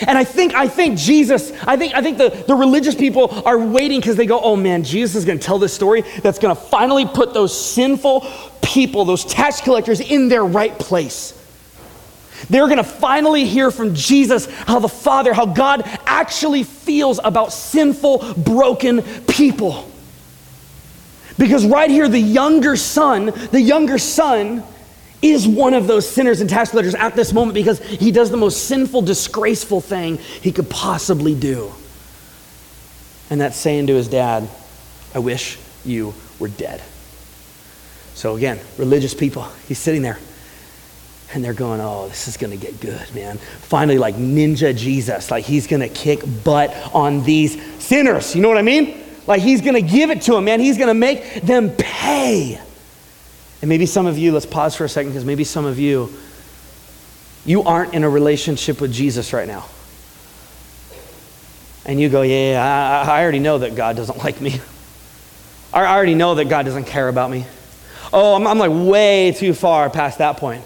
[0.00, 3.58] And I think, I think Jesus, I think, I think the, the religious people are
[3.58, 6.54] waiting because they go, oh man, Jesus is going to tell this story that's going
[6.54, 8.26] to finally put those sinful
[8.62, 11.35] people, those tax collectors, in their right place.
[12.48, 17.52] They're going to finally hear from Jesus how the Father, how God actually feels about
[17.52, 19.90] sinful, broken people.
[21.38, 24.62] Because right here, the younger son, the younger son
[25.22, 28.36] is one of those sinners and tax collectors at this moment because he does the
[28.36, 31.72] most sinful, disgraceful thing he could possibly do.
[33.28, 34.48] And that's saying to his dad,
[35.14, 36.82] I wish you were dead.
[38.14, 40.18] So again, religious people, he's sitting there
[41.32, 43.38] and they're going, oh, this is going to get good, man.
[43.38, 48.34] Finally, like Ninja Jesus, like he's going to kick butt on these sinners.
[48.34, 49.02] You know what I mean?
[49.26, 50.60] Like he's going to give it to them, man.
[50.60, 52.60] He's going to make them pay.
[53.60, 56.12] And maybe some of you, let's pause for a second because maybe some of you,
[57.44, 59.66] you aren't in a relationship with Jesus right now.
[61.84, 64.60] And you go, yeah, I, I already know that God doesn't like me.
[65.72, 67.46] I already know that God doesn't care about me.
[68.12, 70.64] Oh, I'm, I'm like way too far past that point.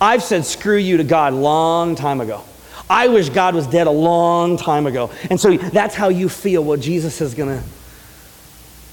[0.00, 2.42] I've said screw you to God long time ago.
[2.88, 5.10] I wish God was dead a long time ago.
[5.30, 6.62] And so that's how you feel.
[6.62, 7.64] Well, Jesus is going to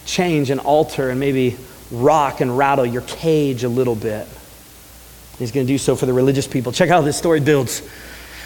[0.06, 1.58] change and alter and maybe
[1.92, 4.28] rock and rattle your cage a little bit.
[5.38, 6.72] He's going to do so for the religious people.
[6.72, 7.82] Check out how this story builds.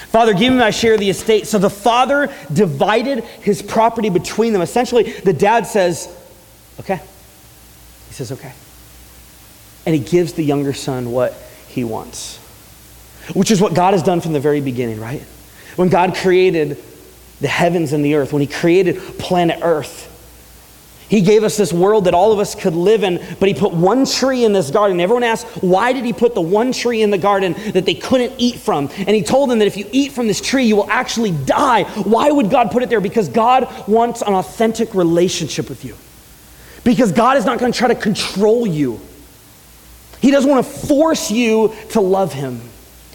[0.09, 1.45] Father, give me my share of the estate.
[1.45, 4.61] So the father divided his property between them.
[4.61, 6.07] Essentially, the dad says,
[6.79, 7.01] okay.
[8.07, 8.53] He says, okay.
[9.85, 11.33] And he gives the younger son what
[11.67, 12.39] he wants
[13.33, 15.21] which is what God has done from the very beginning, right?
[15.75, 16.81] When God created
[17.41, 20.11] the heavens and the earth, when He created planet Earth,
[21.09, 23.73] He gave us this world that all of us could live in, but He put
[23.73, 24.99] one tree in this garden.
[24.99, 28.33] Everyone asks, why did He put the one tree in the garden that they couldn't
[28.37, 28.89] eat from?
[28.97, 31.83] And He told them that if you eat from this tree, you will actually die.
[31.83, 33.01] Why would God put it there?
[33.01, 35.95] Because God wants an authentic relationship with you.
[36.83, 39.01] Because God is not going to try to control you.
[40.21, 42.61] He doesn't want to force you to love Him.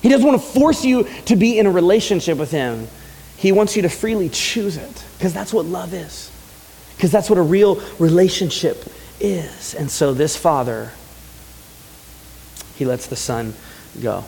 [0.02, 2.88] He doesn't want to force you to be in a relationship with Him.
[3.36, 6.30] He wants you to freely choose it because that's what love is,
[6.96, 8.84] because that's what a real relationship
[9.18, 9.74] is.
[9.74, 10.92] And so this father,
[12.76, 13.54] he lets the son
[14.02, 14.24] go.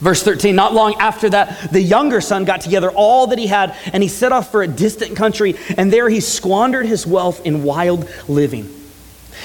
[0.00, 3.76] Verse 13, not long after that, the younger son got together all that he had
[3.92, 7.62] and he set off for a distant country, and there he squandered his wealth in
[7.62, 8.81] wild living.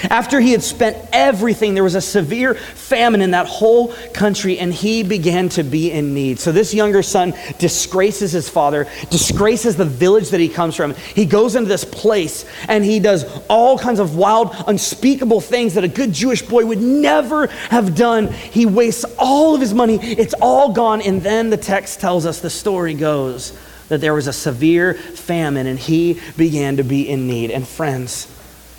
[0.09, 4.73] After he had spent everything, there was a severe famine in that whole country, and
[4.73, 6.39] he began to be in need.
[6.39, 10.93] So, this younger son disgraces his father, disgraces the village that he comes from.
[10.93, 15.83] He goes into this place and he does all kinds of wild, unspeakable things that
[15.83, 18.31] a good Jewish boy would never have done.
[18.31, 21.01] He wastes all of his money, it's all gone.
[21.01, 23.57] And then the text tells us the story goes
[23.89, 27.51] that there was a severe famine, and he began to be in need.
[27.51, 28.27] And, friends,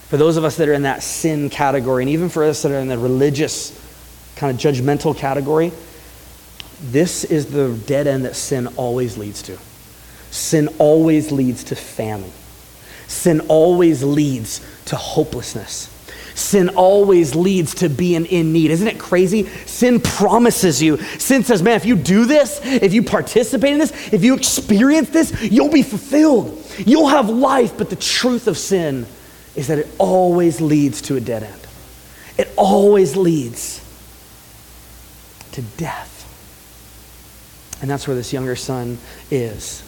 [0.08, 2.72] for those of us that are in that sin category, and even for us that
[2.72, 3.78] are in the religious,
[4.36, 5.70] kind of judgmental category,
[6.80, 9.58] this is the dead end that sin always leads to.
[10.30, 12.32] Sin always leads to famine.
[13.06, 15.94] Sin always leads to hopelessness.
[16.34, 18.70] Sin always leads to being in need.
[18.70, 19.46] Isn't it crazy?
[19.66, 20.96] Sin promises you.
[21.18, 25.10] Sin says, man, if you do this, if you participate in this, if you experience
[25.10, 26.64] this, you'll be fulfilled.
[26.78, 27.76] You'll have life.
[27.76, 29.06] But the truth of sin
[29.58, 31.66] is that it always leads to a dead end.
[32.38, 33.84] It always leads
[35.50, 36.14] to death.
[37.82, 38.98] And that's where this younger son
[39.32, 39.82] is.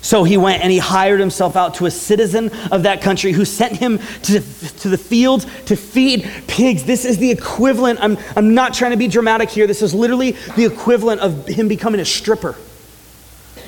[0.00, 3.44] So he went and he hired himself out to a citizen of that country who
[3.44, 6.82] sent him to, to the fields to feed pigs.
[6.82, 8.00] This is the equivalent.
[8.02, 9.68] I'm, I'm not trying to be dramatic here.
[9.68, 12.56] This is literally the equivalent of him becoming a stripper.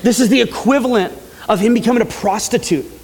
[0.03, 1.13] This is the equivalent
[1.47, 2.96] of him becoming a prostitute.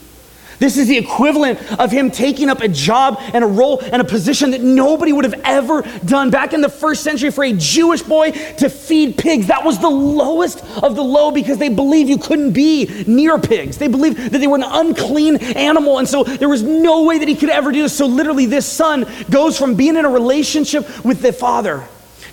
[0.60, 4.06] This is the equivalent of him taking up a job and a role and a
[4.06, 6.30] position that nobody would have ever done.
[6.30, 9.90] Back in the first century, for a Jewish boy to feed pigs, that was the
[9.90, 13.78] lowest of the low because they believed you couldn't be near pigs.
[13.78, 16.00] They believed that they were an unclean animal.
[16.00, 17.96] And so there was no way that he could ever do this.
[17.96, 21.84] So literally, this son goes from being in a relationship with the father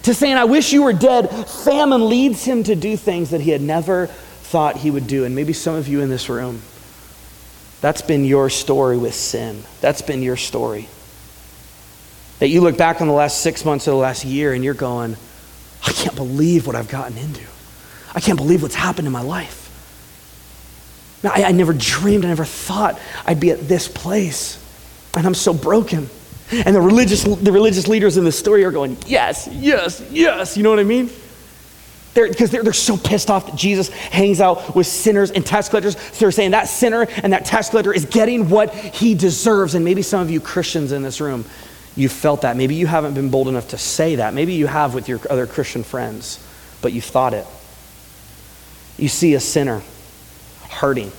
[0.03, 1.29] to saying, I wish you were dead.
[1.49, 5.25] Famine leads him to do things that he had never thought he would do.
[5.25, 6.63] And maybe some of you in this room
[7.81, 9.63] that's been your story with sin.
[9.81, 10.89] That's been your story.
[12.39, 14.75] That you look back on the last six months of the last year and you're
[14.75, 15.17] going,
[15.87, 17.45] I can't believe what I've gotten into.
[18.15, 19.67] I can't believe what's happened in my life.
[21.25, 24.57] I, I never dreamed, I never thought I'd be at this place.
[25.17, 26.09] And I'm so broken.
[26.51, 30.57] And the religious, the religious leaders in the story are going, Yes, yes, yes.
[30.57, 31.11] You know what I mean?
[32.15, 35.69] Because they're, they're, they're, so pissed off that Jesus hangs out with sinners and tax
[35.69, 35.97] collectors.
[35.97, 39.75] So they're saying that sinner and that tax collector is getting what he deserves.
[39.75, 41.45] And maybe some of you Christians in this room,
[41.95, 42.57] you felt that.
[42.57, 44.35] Maybe you haven't been bold enough to say that.
[44.35, 46.45] Maybe you have with your other Christian friends,
[46.83, 47.47] but you thought it.
[48.97, 49.83] You see a sinner
[50.69, 51.13] hurting.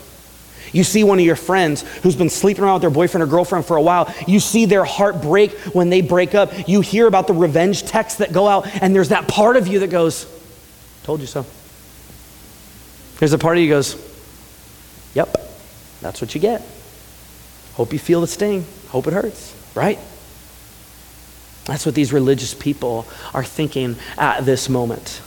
[0.73, 3.65] You see one of your friends who's been sleeping around with their boyfriend or girlfriend
[3.65, 4.13] for a while.
[4.27, 6.67] You see their heart break when they break up.
[6.67, 9.79] You hear about the revenge texts that go out, and there's that part of you
[9.79, 10.25] that goes,
[11.03, 11.45] Told you so.
[13.19, 13.95] There's a part of you goes,
[15.13, 15.37] Yep,
[16.01, 16.61] that's what you get.
[17.73, 18.65] Hope you feel the sting.
[18.89, 19.99] Hope it hurts, right?
[21.65, 25.21] That's what these religious people are thinking at this moment.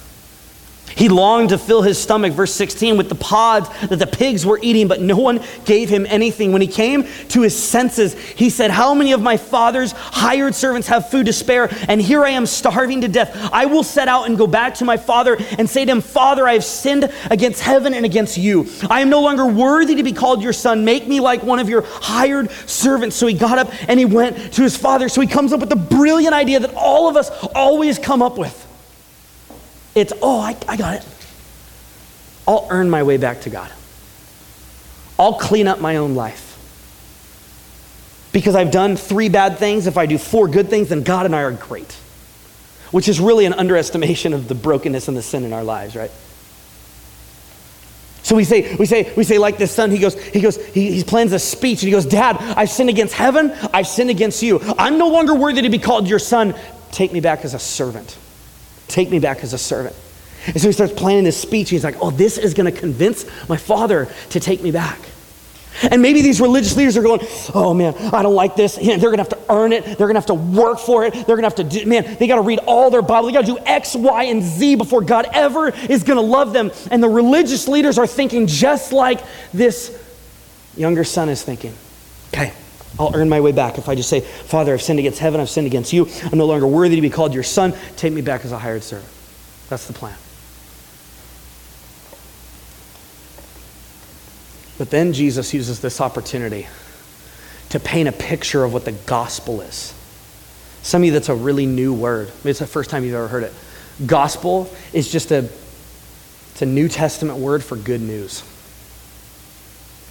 [0.97, 4.61] He longed to fill his stomach, verse 16, with the pods that the pigs were
[4.63, 6.53] eating, but no one gave him anything.
[6.53, 10.89] When he came to his senses, he said, How many of my father's hired servants
[10.89, 11.69] have food to spare?
[11.89, 13.51] And here I am starving to death.
[13.53, 16.47] I will set out and go back to my father and say to him, Father,
[16.47, 18.69] I have sinned against heaven and against you.
[18.89, 20.85] I am no longer worthy to be called your son.
[20.85, 23.17] Make me like one of your hired servants.
[23.17, 25.09] So he got up and he went to his father.
[25.09, 28.39] So he comes up with the brilliant idea that all of us always come up
[28.39, 28.61] with.
[29.95, 31.07] It's, oh, I, I got it.
[32.47, 33.71] I'll earn my way back to God.
[35.19, 36.51] I'll clean up my own life.
[38.33, 41.37] Because I've done three bad things, if I do four good things, then God and
[41.37, 41.93] I are great.
[42.91, 46.11] Which is really an underestimation of the brokenness and the sin in our lives, right?
[48.25, 50.93] So we say, we say, we say, like this son, he goes, he goes, he,
[50.93, 54.43] he plans a speech and he goes, Dad, I've sinned against heaven, I've sinned against
[54.43, 54.61] you.
[54.79, 56.55] I'm no longer worthy to be called your son.
[56.91, 58.17] Take me back as a servant.
[58.89, 59.97] Take me back as a servant.
[60.47, 61.71] And so he starts planning this speech.
[61.71, 64.99] He's like, oh, this is going to convince my father to take me back.
[65.83, 67.21] And maybe these religious leaders are going,
[67.53, 68.77] oh man, I don't like this.
[68.77, 69.85] they're going to have to earn it.
[69.85, 71.13] They're going to have to work for it.
[71.13, 73.27] They're going to have to do, man, they got to read all their Bible.
[73.27, 76.53] They got to do X, Y, and Z before God ever is going to love
[76.53, 76.71] them.
[76.91, 79.21] And the religious leaders are thinking just like
[79.53, 80.01] this
[80.77, 81.75] younger son is thinking.
[82.33, 82.53] Okay,
[82.99, 85.51] I'll earn my way back if I just say, Father, I've sinned against heaven, I've
[85.51, 88.45] sinned against you, I'm no longer worthy to be called your son, take me back
[88.45, 89.11] as a hired servant.
[89.69, 90.17] That's the plan.
[94.79, 96.67] But then Jesus uses this opportunity
[97.71, 99.95] to paint a picture of what the gospel is.
[100.83, 102.29] Some of you, that's a really new word.
[102.39, 103.53] Maybe it's the first time you've ever heard it.
[104.05, 105.49] Gospel is just a,
[106.53, 108.45] it's a New Testament word for good news.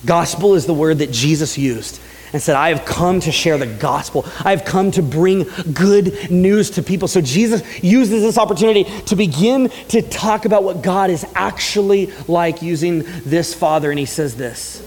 [0.06, 2.02] Gospel is the word that Jesus used
[2.34, 4.26] and said, I have come to share the gospel.
[4.44, 7.08] I have come to bring good news to people.
[7.08, 12.64] So Jesus uses this opportunity to begin to talk about what God is actually like
[12.64, 13.92] using this father.
[13.92, 14.82] And he says this,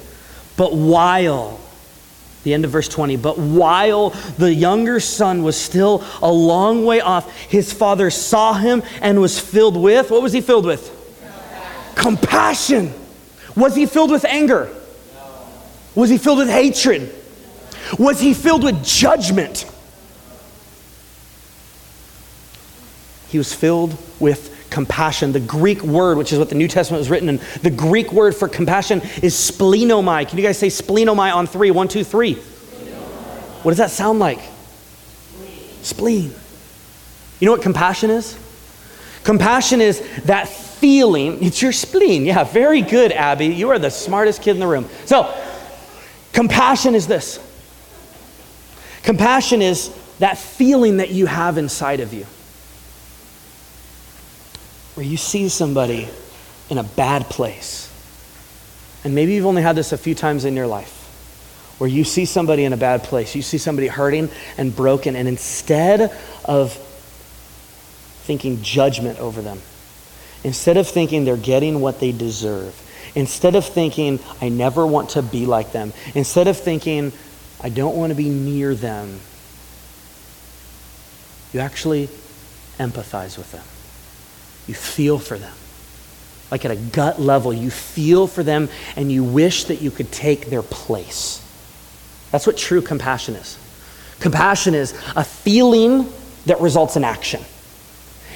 [0.56, 1.60] but while,
[2.42, 7.00] the end of verse 20, but while the younger son was still a long way
[7.00, 10.92] off, his father saw him and was filled with, what was he filled with?
[11.94, 12.92] Compassion.
[13.54, 14.68] Was he filled with anger?
[15.94, 17.14] Was he filled with hatred?
[17.98, 19.70] Was he filled with judgment?
[23.28, 25.32] He was filled with compassion.
[25.32, 28.34] The Greek word, which is what the New Testament was written in, the Greek word
[28.34, 30.28] for compassion is splenomai.
[30.28, 31.70] Can you guys say splenomai on three?
[31.70, 32.34] One, two, three.
[32.34, 34.38] What does that sound like?
[35.82, 36.32] Spleen.
[37.40, 38.38] You know what compassion is?
[39.24, 41.42] Compassion is that feeling.
[41.42, 42.24] It's your spleen.
[42.24, 43.46] Yeah, very good, Abby.
[43.46, 44.88] You are the smartest kid in the room.
[45.04, 45.34] So,
[46.32, 47.38] compassion is this
[49.06, 52.26] compassion is that feeling that you have inside of you.
[54.94, 56.08] Where you see somebody
[56.68, 57.90] in a bad place.
[59.04, 60.92] And maybe you've only had this a few times in your life.
[61.78, 65.28] Where you see somebody in a bad place, you see somebody hurting and broken, and
[65.28, 66.10] instead
[66.44, 66.72] of
[68.24, 69.60] thinking judgment over them,
[70.42, 72.74] instead of thinking they're getting what they deserve,
[73.14, 77.12] instead of thinking, I never want to be like them, instead of thinking,
[77.62, 79.20] I don't want to be near them,
[81.52, 82.08] you actually
[82.78, 83.64] empathize with them.
[84.66, 85.54] You feel for them.
[86.50, 90.12] Like at a gut level, you feel for them and you wish that you could
[90.12, 91.42] take their place.
[92.30, 93.58] That's what true compassion is.
[94.20, 96.12] Compassion is a feeling
[96.46, 97.42] that results in action.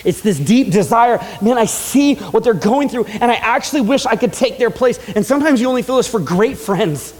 [0.04, 1.20] It's this deep desire.
[1.42, 4.70] Man, I see what they're going through, and I actually wish I could take their
[4.70, 4.98] place.
[5.14, 7.12] And sometimes you only feel this for great friends.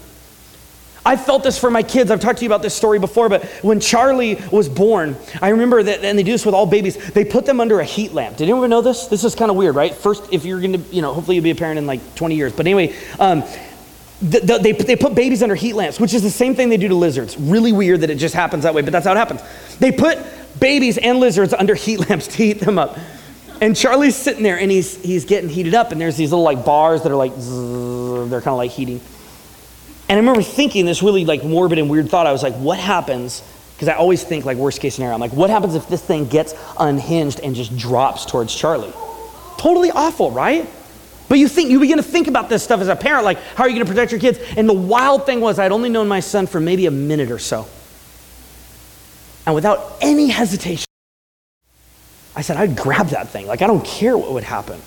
[1.05, 2.11] I felt this for my kids.
[2.11, 5.83] I've talked to you about this story before, but when Charlie was born, I remember
[5.83, 8.37] that, and they do this with all babies, they put them under a heat lamp.
[8.37, 9.07] Did anyone know this?
[9.07, 9.95] This is kind of weird, right?
[9.95, 12.35] First, if you're going to, you know, hopefully you'll be a parent in like 20
[12.35, 12.53] years.
[12.53, 13.43] But anyway, um,
[14.21, 16.77] the, the, they, they put babies under heat lamps, which is the same thing they
[16.77, 17.39] do to lizards.
[17.39, 19.41] Really weird that it just happens that way, but that's how it happens.
[19.79, 20.19] They put
[20.61, 22.99] babies and lizards under heat lamps to heat them up.
[23.63, 26.65] And Charlie's sitting there and he's, he's getting heated up, and there's these little like
[26.65, 29.01] bars that are like, they're kind of like heating.
[30.11, 32.27] And I remember thinking this really like morbid and weird thought.
[32.27, 33.45] I was like, what happens?
[33.75, 35.15] Because I always think like worst case scenario.
[35.15, 38.93] I'm like, what happens if this thing gets unhinged and just drops towards Charlie?
[39.57, 40.69] Totally awful, right?
[41.29, 43.63] But you think you begin to think about this stuff as a parent, like how
[43.63, 44.41] are you going to protect your kids?
[44.57, 47.39] And the wild thing was I'd only known my son for maybe a minute or
[47.39, 47.69] so.
[49.47, 50.87] And without any hesitation,
[52.35, 53.47] I said, I'd grab that thing.
[53.47, 54.81] Like, I don't care what would happen.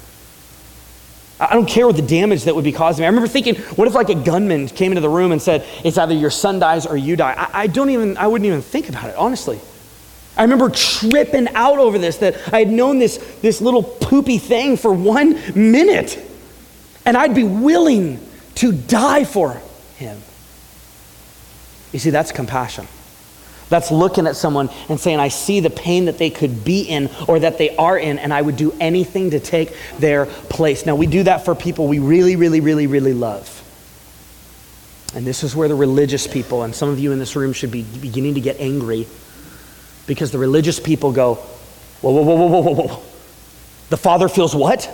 [1.39, 3.05] I don't care what the damage that would be caused me.
[3.05, 5.97] I remember thinking, what if like a gunman came into the room and said, it's
[5.97, 7.33] either your son dies or you die?
[7.35, 9.59] I, I don't even, I wouldn't even think about it, honestly.
[10.37, 14.77] I remember tripping out over this, that I had known this, this little poopy thing
[14.77, 16.19] for one minute.
[17.05, 18.19] And I'd be willing
[18.55, 19.61] to die for
[19.97, 20.21] him.
[21.91, 22.87] You see, that's compassion.
[23.69, 27.09] That's looking at someone and saying, I see the pain that they could be in
[27.27, 30.85] or that they are in, and I would do anything to take their place.
[30.85, 33.59] Now, we do that for people we really, really, really, really love.
[35.15, 37.71] And this is where the religious people, and some of you in this room should
[37.71, 39.07] be beginning to get angry
[40.07, 41.35] because the religious people go,
[42.01, 43.03] Whoa, whoa, whoa, whoa, whoa, whoa.
[43.89, 44.89] The father feels what?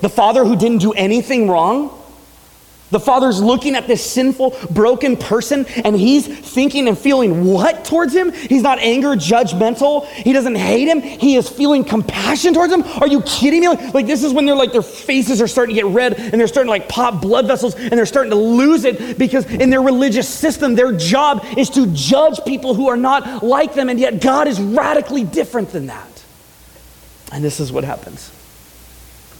[0.00, 2.01] The father who didn't do anything wrong?
[2.92, 8.14] The father's looking at this sinful, broken person, and he's thinking and feeling what towards
[8.14, 8.32] him?
[8.32, 10.06] He's not anger, judgmental.
[10.08, 11.00] He doesn't hate him.
[11.00, 12.82] He is feeling compassion towards him.
[12.82, 13.68] Are you kidding me?
[13.68, 16.32] Like, like this is when they're like their faces are starting to get red and
[16.32, 19.70] they're starting to like pop blood vessels and they're starting to lose it because in
[19.70, 23.98] their religious system, their job is to judge people who are not like them, and
[23.98, 26.24] yet God is radically different than that.
[27.32, 28.30] And this is what happens.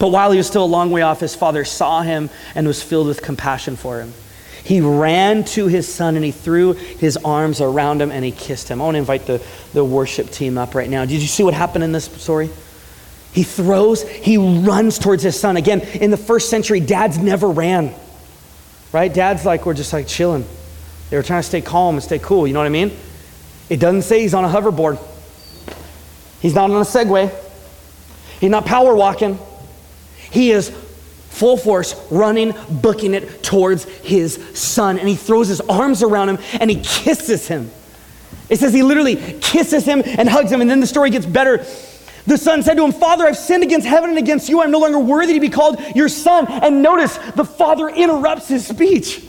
[0.03, 2.83] But while he was still a long way off, his father saw him and was
[2.83, 4.13] filled with compassion for him.
[4.65, 8.69] He ran to his son and he threw his arms around him and he kissed
[8.69, 8.81] him.
[8.81, 9.41] I want to invite the,
[9.73, 11.05] the worship team up right now.
[11.05, 12.51] Did you see what happened in this story?
[13.33, 15.57] He throws, he runs towards his son.
[15.57, 17.95] Again, in the first century, dads never ran,
[18.93, 19.15] right?
[19.15, 20.45] Dads like, we're just like chilling.
[21.11, 22.49] They were trying to stay calm and stay cool.
[22.49, 22.91] You know what I mean?
[23.71, 24.99] It doesn't say he's on a hoverboard.
[26.41, 27.33] He's not on a Segway.
[28.41, 29.39] He's not power walking.
[30.33, 30.71] He is
[31.31, 34.99] full force running, booking it towards his son.
[34.99, 37.71] And he throws his arms around him and he kisses him.
[38.49, 40.61] It says he literally kisses him and hugs him.
[40.61, 41.65] And then the story gets better.
[42.27, 44.63] The son said to him, Father, I've sinned against heaven and against you.
[44.63, 46.47] I'm no longer worthy to be called your son.
[46.49, 49.25] And notice the father interrupts his speech.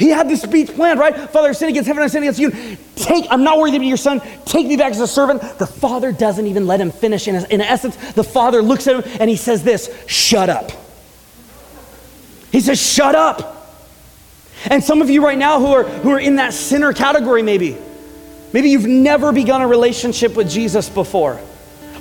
[0.00, 1.14] He had this speech planned, right?
[1.28, 2.78] Father, I've sinned against heaven, I've sinned against you.
[2.96, 4.22] Take, I'm not worthy to be your son.
[4.46, 5.42] Take me back as a servant.
[5.58, 7.28] The father doesn't even let him finish.
[7.28, 10.70] In, in essence, the father looks at him and he says this shut up.
[12.50, 13.78] He says, shut up.
[14.70, 17.76] And some of you right now who are, who are in that sinner category, maybe,
[18.54, 21.38] maybe you've never begun a relationship with Jesus before.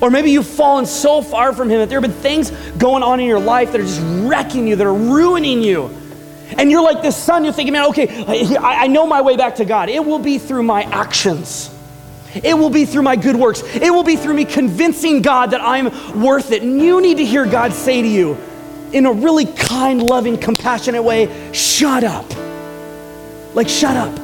[0.01, 3.19] Or maybe you've fallen so far from him that there have been things going on
[3.19, 5.98] in your life that are just wrecking you, that are ruining you.
[6.57, 8.25] And you're like this son, you're thinking, man, okay,
[8.57, 9.89] I, I know my way back to God.
[9.89, 11.75] It will be through my actions.
[12.33, 13.63] It will be through my good works.
[13.63, 16.61] It will be through me convincing God that I'm worth it.
[16.61, 18.37] And you need to hear God say to you
[18.91, 22.25] in a really kind, loving, compassionate way, shut up.
[23.55, 24.15] Like, shut up.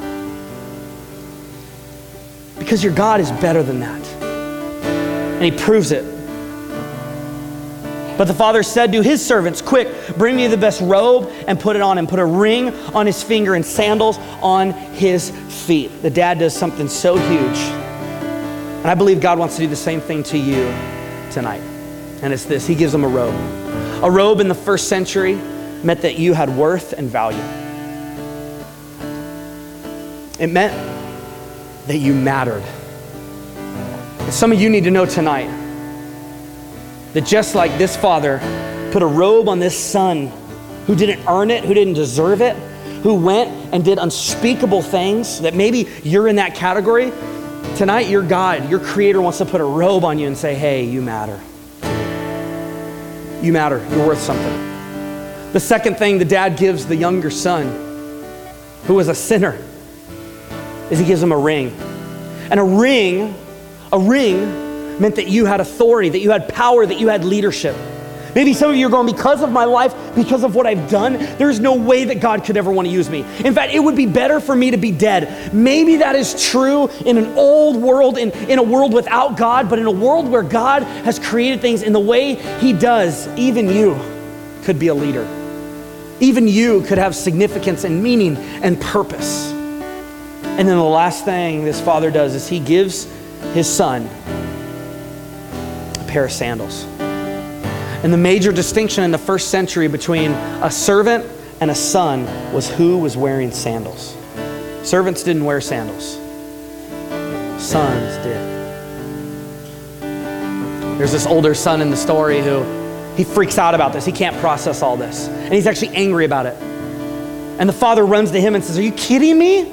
[2.58, 4.06] Because your God is better than that.
[4.22, 6.15] And He proves it
[8.16, 11.76] but the father said to his servants, Quick, bring me the best robe and put
[11.76, 12.06] it on him.
[12.06, 15.30] Put a ring on his finger and sandals on his
[15.66, 15.90] feet.
[16.02, 17.58] The dad does something so huge.
[17.58, 20.64] And I believe God wants to do the same thing to you
[21.30, 21.60] tonight.
[22.22, 23.34] And it's this He gives them a robe.
[24.02, 25.34] A robe in the first century
[25.82, 27.42] meant that you had worth and value.
[30.38, 30.74] It meant
[31.86, 32.62] that you mattered.
[34.20, 35.65] And some of you need to know tonight
[37.16, 38.40] that just like this father
[38.92, 40.26] put a robe on this son
[40.86, 42.54] who didn't earn it, who didn't deserve it,
[43.02, 47.10] who went and did unspeakable things, that maybe you're in that category.
[47.76, 50.84] Tonight, your God, your creator wants to put a robe on you and say, hey,
[50.84, 51.40] you matter.
[53.42, 53.78] You matter.
[53.92, 54.52] You're worth something.
[55.54, 57.68] The second thing the dad gives the younger son,
[58.84, 59.58] who was a sinner,
[60.90, 61.74] is he gives him a ring.
[62.50, 63.34] And a ring,
[63.90, 64.65] a ring
[65.00, 67.76] meant that you had authority, that you had power, that you had leadership.
[68.36, 71.14] Maybe some of you are going, because of my life, because of what I've done,
[71.38, 73.20] there's no way that God could ever want to use me.
[73.42, 75.54] In fact, it would be better for me to be dead.
[75.54, 79.78] Maybe that is true in an old world, in, in a world without God, but
[79.78, 83.98] in a world where God has created things in the way He does, even you
[84.64, 85.26] could be a leader.
[86.20, 89.50] Even you could have significance and meaning and purpose.
[89.50, 93.04] And then the last thing this father does is he gives
[93.52, 94.08] his son
[96.06, 96.84] pair of sandals.
[97.00, 101.24] And the major distinction in the first century between a servant
[101.60, 104.16] and a son was who was wearing sandals.
[104.82, 106.14] Servants didn't wear sandals,
[107.62, 108.56] sons did.
[110.98, 112.62] There's this older son in the story who
[113.16, 114.04] he freaks out about this.
[114.04, 115.28] He can't process all this.
[115.28, 116.54] And he's actually angry about it.
[117.58, 119.64] And the father runs to him and says, Are you kidding me?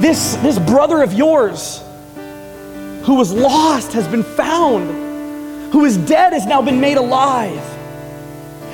[0.00, 1.82] This, this brother of yours
[3.02, 4.88] who was lost has been found
[5.72, 7.62] who is dead has now been made alive.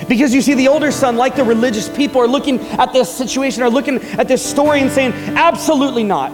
[0.08, 3.62] Because you see, the older son, like the religious people, are looking at this situation,
[3.62, 6.30] are looking at this story and saying, absolutely not.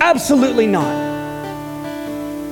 [0.00, 1.08] Absolutely not.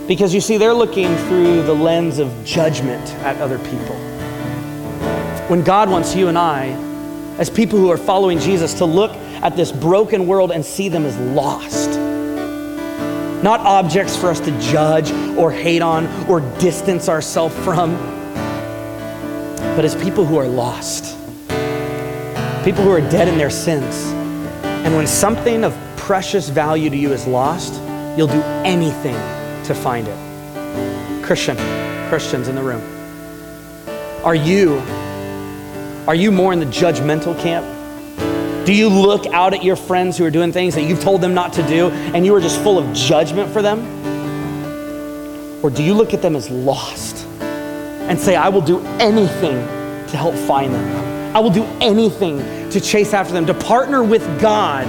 [0.06, 3.96] Because you see, they're looking through the lens of judgment at other people.
[5.48, 6.68] When God wants you and I,
[7.38, 9.12] as people who are following Jesus, to look
[9.42, 11.90] at this broken world and see them as lost
[13.42, 17.96] not objects for us to judge or hate on or distance ourselves from,
[19.76, 21.16] but as people who are lost,
[22.64, 24.06] people who are dead in their sins.
[24.64, 27.74] And when something of precious value to you is lost,
[28.18, 29.14] you'll do anything
[29.64, 31.24] to find it.
[31.24, 31.56] Christian,
[32.08, 32.82] Christians in the room,
[34.24, 34.82] are you
[36.08, 37.66] are you more in the judgmental camp?
[38.68, 41.32] Do you look out at your friends who are doing things that you've told them
[41.32, 43.80] not to do and you are just full of judgment for them?
[45.64, 49.56] Or do you look at them as lost and say, I will do anything
[50.08, 51.34] to help find them?
[51.34, 54.86] I will do anything to chase after them, to partner with God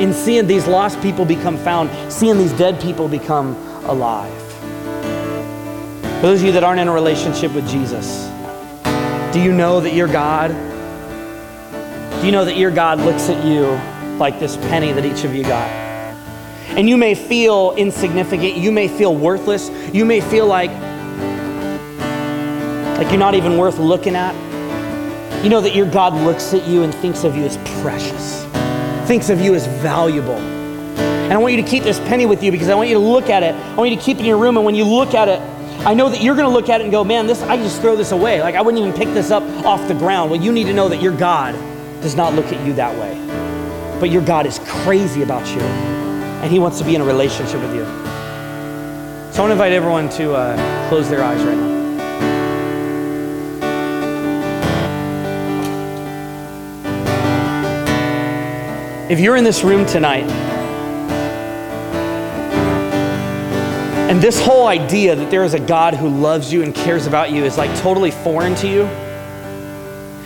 [0.00, 4.40] in seeing these lost people become found, seeing these dead people become alive.
[6.20, 8.30] For those of you that aren't in a relationship with Jesus,
[9.32, 10.52] do you know that your God
[12.24, 13.66] you know that your God looks at you
[14.18, 15.68] like this penny that each of you got?
[16.68, 20.70] And you may feel insignificant, you may feel worthless, you may feel like
[22.96, 24.34] like you're not even worth looking at.
[25.44, 28.44] You know that your God looks at you and thinks of you as precious.
[29.06, 30.38] thinks of you as valuable.
[30.38, 33.00] And I want you to keep this penny with you because I want you to
[33.00, 33.54] look at it.
[33.54, 34.56] I want you to keep it in your room.
[34.56, 35.40] And when you look at it,
[35.86, 37.82] I know that you're going to look at it and go, man, this, I just
[37.82, 38.40] throw this away.
[38.40, 40.30] Like I wouldn't even pick this up off the ground.
[40.30, 41.54] Well, you need to know that your God
[42.04, 43.18] does not look at you that way.
[43.98, 47.62] But your God is crazy about you and he wants to be in a relationship
[47.62, 47.84] with you.
[49.32, 51.72] So I want to invite everyone to uh, close their eyes right now.
[59.08, 60.28] If you're in this room tonight,
[64.10, 67.30] and this whole idea that there is a God who loves you and cares about
[67.30, 69.03] you is like totally foreign to you,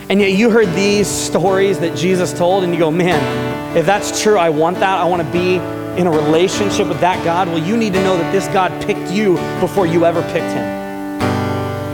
[0.09, 4.21] and yet you heard these stories that Jesus told, and you go, man, if that's
[4.21, 4.99] true, I want that.
[4.99, 5.55] I want to be
[5.99, 7.47] in a relationship with that God.
[7.47, 10.79] Well, you need to know that this God picked you before you ever picked him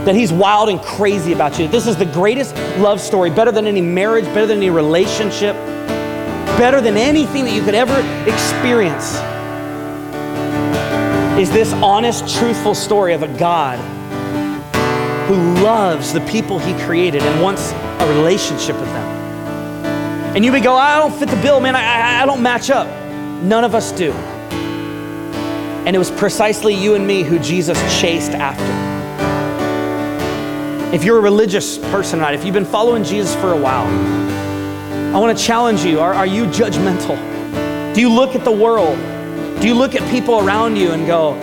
[0.06, 1.68] that he's wild and crazy about you.
[1.68, 5.56] This is the greatest love story, better than any marriage, better than any relationship
[6.58, 8.00] better than anything that you could ever
[8.30, 9.16] experience
[11.38, 13.78] is this honest, truthful story of a God
[15.28, 17.74] who loves the people he created and wants
[18.06, 20.36] a relationship with them.
[20.36, 21.76] And you would go, I don't fit the bill, man.
[21.76, 22.88] I, I, I don't match up.
[23.42, 24.12] None of us do.
[24.12, 28.86] And it was precisely you and me who Jesus chased after.
[30.94, 33.86] If you're a religious person tonight, if you've been following Jesus for a while,
[35.16, 36.00] I want to challenge you.
[36.00, 37.16] Are, are you judgmental?
[37.94, 38.98] Do you look at the world?
[39.62, 41.34] Do you look at people around you and go,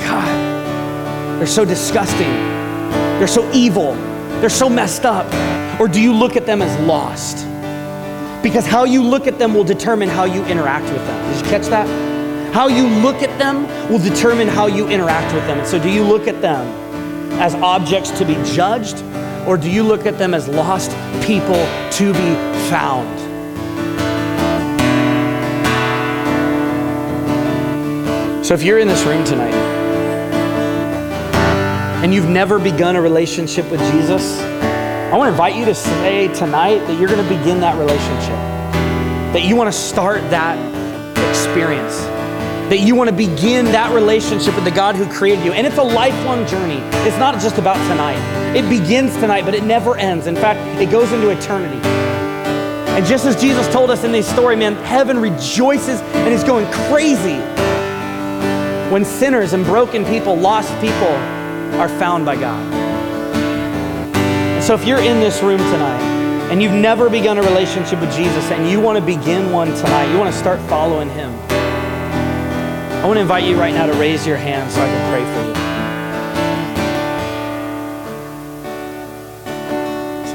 [0.00, 2.30] God, they're so disgusting.
[3.18, 3.94] They're so evil.
[4.40, 5.26] They're so messed up.
[5.78, 7.46] Or do you look at them as lost?
[8.42, 11.32] Because how you look at them will determine how you interact with them.
[11.32, 12.54] Did you catch that?
[12.54, 15.58] How you look at them will determine how you interact with them.
[15.58, 16.66] And so, do you look at them
[17.40, 19.02] as objects to be judged?
[19.46, 20.90] Or do you look at them as lost
[21.26, 21.62] people
[21.92, 22.34] to be
[22.70, 23.26] found?
[28.46, 29.54] So if you're in this room tonight
[32.02, 34.40] and you've never begun a relationship with Jesus,
[35.16, 38.36] I want to invite you to say tonight that you're going to begin that relationship,
[39.32, 40.58] that you want to start that
[41.30, 41.96] experience
[42.68, 45.52] that you want to begin that relationship with the God who created you.
[45.52, 46.80] And it's a lifelong journey.
[47.08, 48.18] It's not just about tonight.
[48.54, 50.26] It begins tonight, but it never ends.
[50.26, 51.80] In fact, it goes into eternity.
[51.88, 56.70] And just as Jesus told us in this story, man, heaven rejoices and is going
[56.90, 57.38] crazy
[58.92, 61.14] when sinners and broken people, lost people,
[61.80, 62.65] are found by God.
[64.66, 66.02] So if you're in this room tonight,
[66.50, 70.10] and you've never begun a relationship with Jesus and you want to begin one tonight,
[70.10, 71.32] you want to start following Him.
[71.48, 75.22] I want to invite you right now to raise your hand so I can pray
[75.34, 75.54] for you.
[80.24, 80.34] That's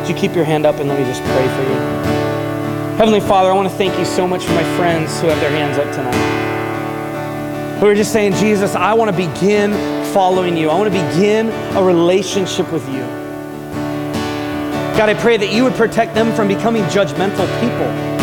[0.00, 0.08] awesome.
[0.08, 1.76] You keep your hand up and let me just pray for you?
[2.96, 5.50] Heavenly Father, I want to thank you so much for my friends who have their
[5.50, 6.33] hands up tonight.
[7.84, 9.72] Who are just saying, Jesus, I want to begin
[10.14, 10.70] following you.
[10.70, 13.02] I want to begin a relationship with you.
[14.96, 18.14] God, I pray that you would protect them from becoming judgmental people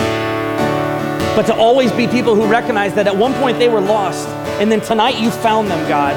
[1.36, 4.28] but to always be people who recognize that at one point they were lost,
[4.60, 6.16] and then tonight you found them, God.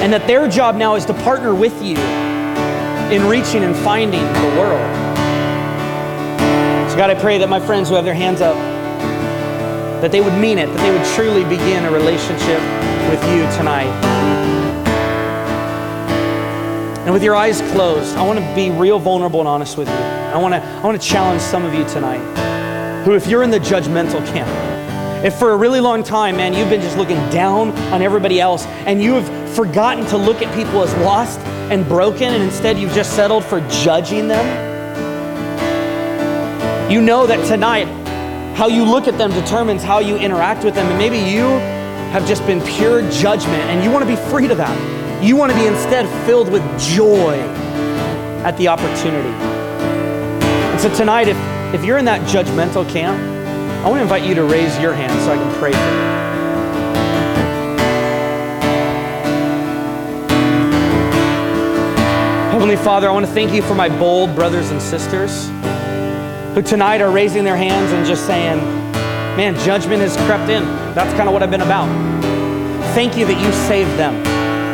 [0.00, 1.96] And that their job now is to partner with you
[3.10, 4.96] in reaching and finding the world.
[6.88, 8.69] So, God, I pray that my friends who have their hands up,
[10.00, 12.60] that they would mean it, that they would truly begin a relationship
[13.10, 13.90] with you tonight.
[17.04, 19.94] And with your eyes closed, I want to be real vulnerable and honest with you.
[19.94, 22.20] I want to, I want to challenge some of you tonight
[23.04, 24.48] who, if you're in the judgmental camp,
[25.24, 28.64] if for a really long time, man, you've been just looking down on everybody else
[28.86, 31.40] and you have forgotten to look at people as lost
[31.70, 34.70] and broken, and instead you've just settled for judging them,
[36.90, 37.86] you know that tonight,
[38.60, 40.86] how you look at them determines how you interact with them.
[40.86, 41.44] And maybe you
[42.12, 45.24] have just been pure judgment and you want to be free to that.
[45.24, 47.38] You want to be instead filled with joy
[48.44, 49.30] at the opportunity.
[49.30, 51.38] And so tonight, if
[51.74, 53.18] if you're in that judgmental camp,
[53.82, 56.20] I want to invite you to raise your hand so I can pray for you.
[62.52, 65.48] Heavenly Father, I want to thank you for my bold brothers and sisters
[66.54, 68.58] who tonight are raising their hands and just saying,
[69.36, 70.64] Man, judgment has crept in.
[70.94, 71.88] That's kind of what I've been about.
[72.94, 74.22] Thank you that you saved them,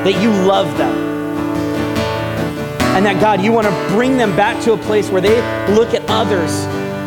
[0.05, 0.97] that you love them,
[2.97, 5.37] and that God, you want to bring them back to a place where they
[5.74, 6.64] look at others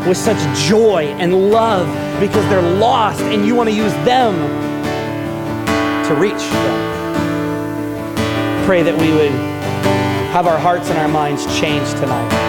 [0.07, 1.87] with such joy and love
[2.19, 4.35] because they're lost and you want to use them
[6.05, 6.95] to reach them.
[8.65, 9.31] Pray that we would
[10.31, 12.48] have our hearts and our minds changed tonight.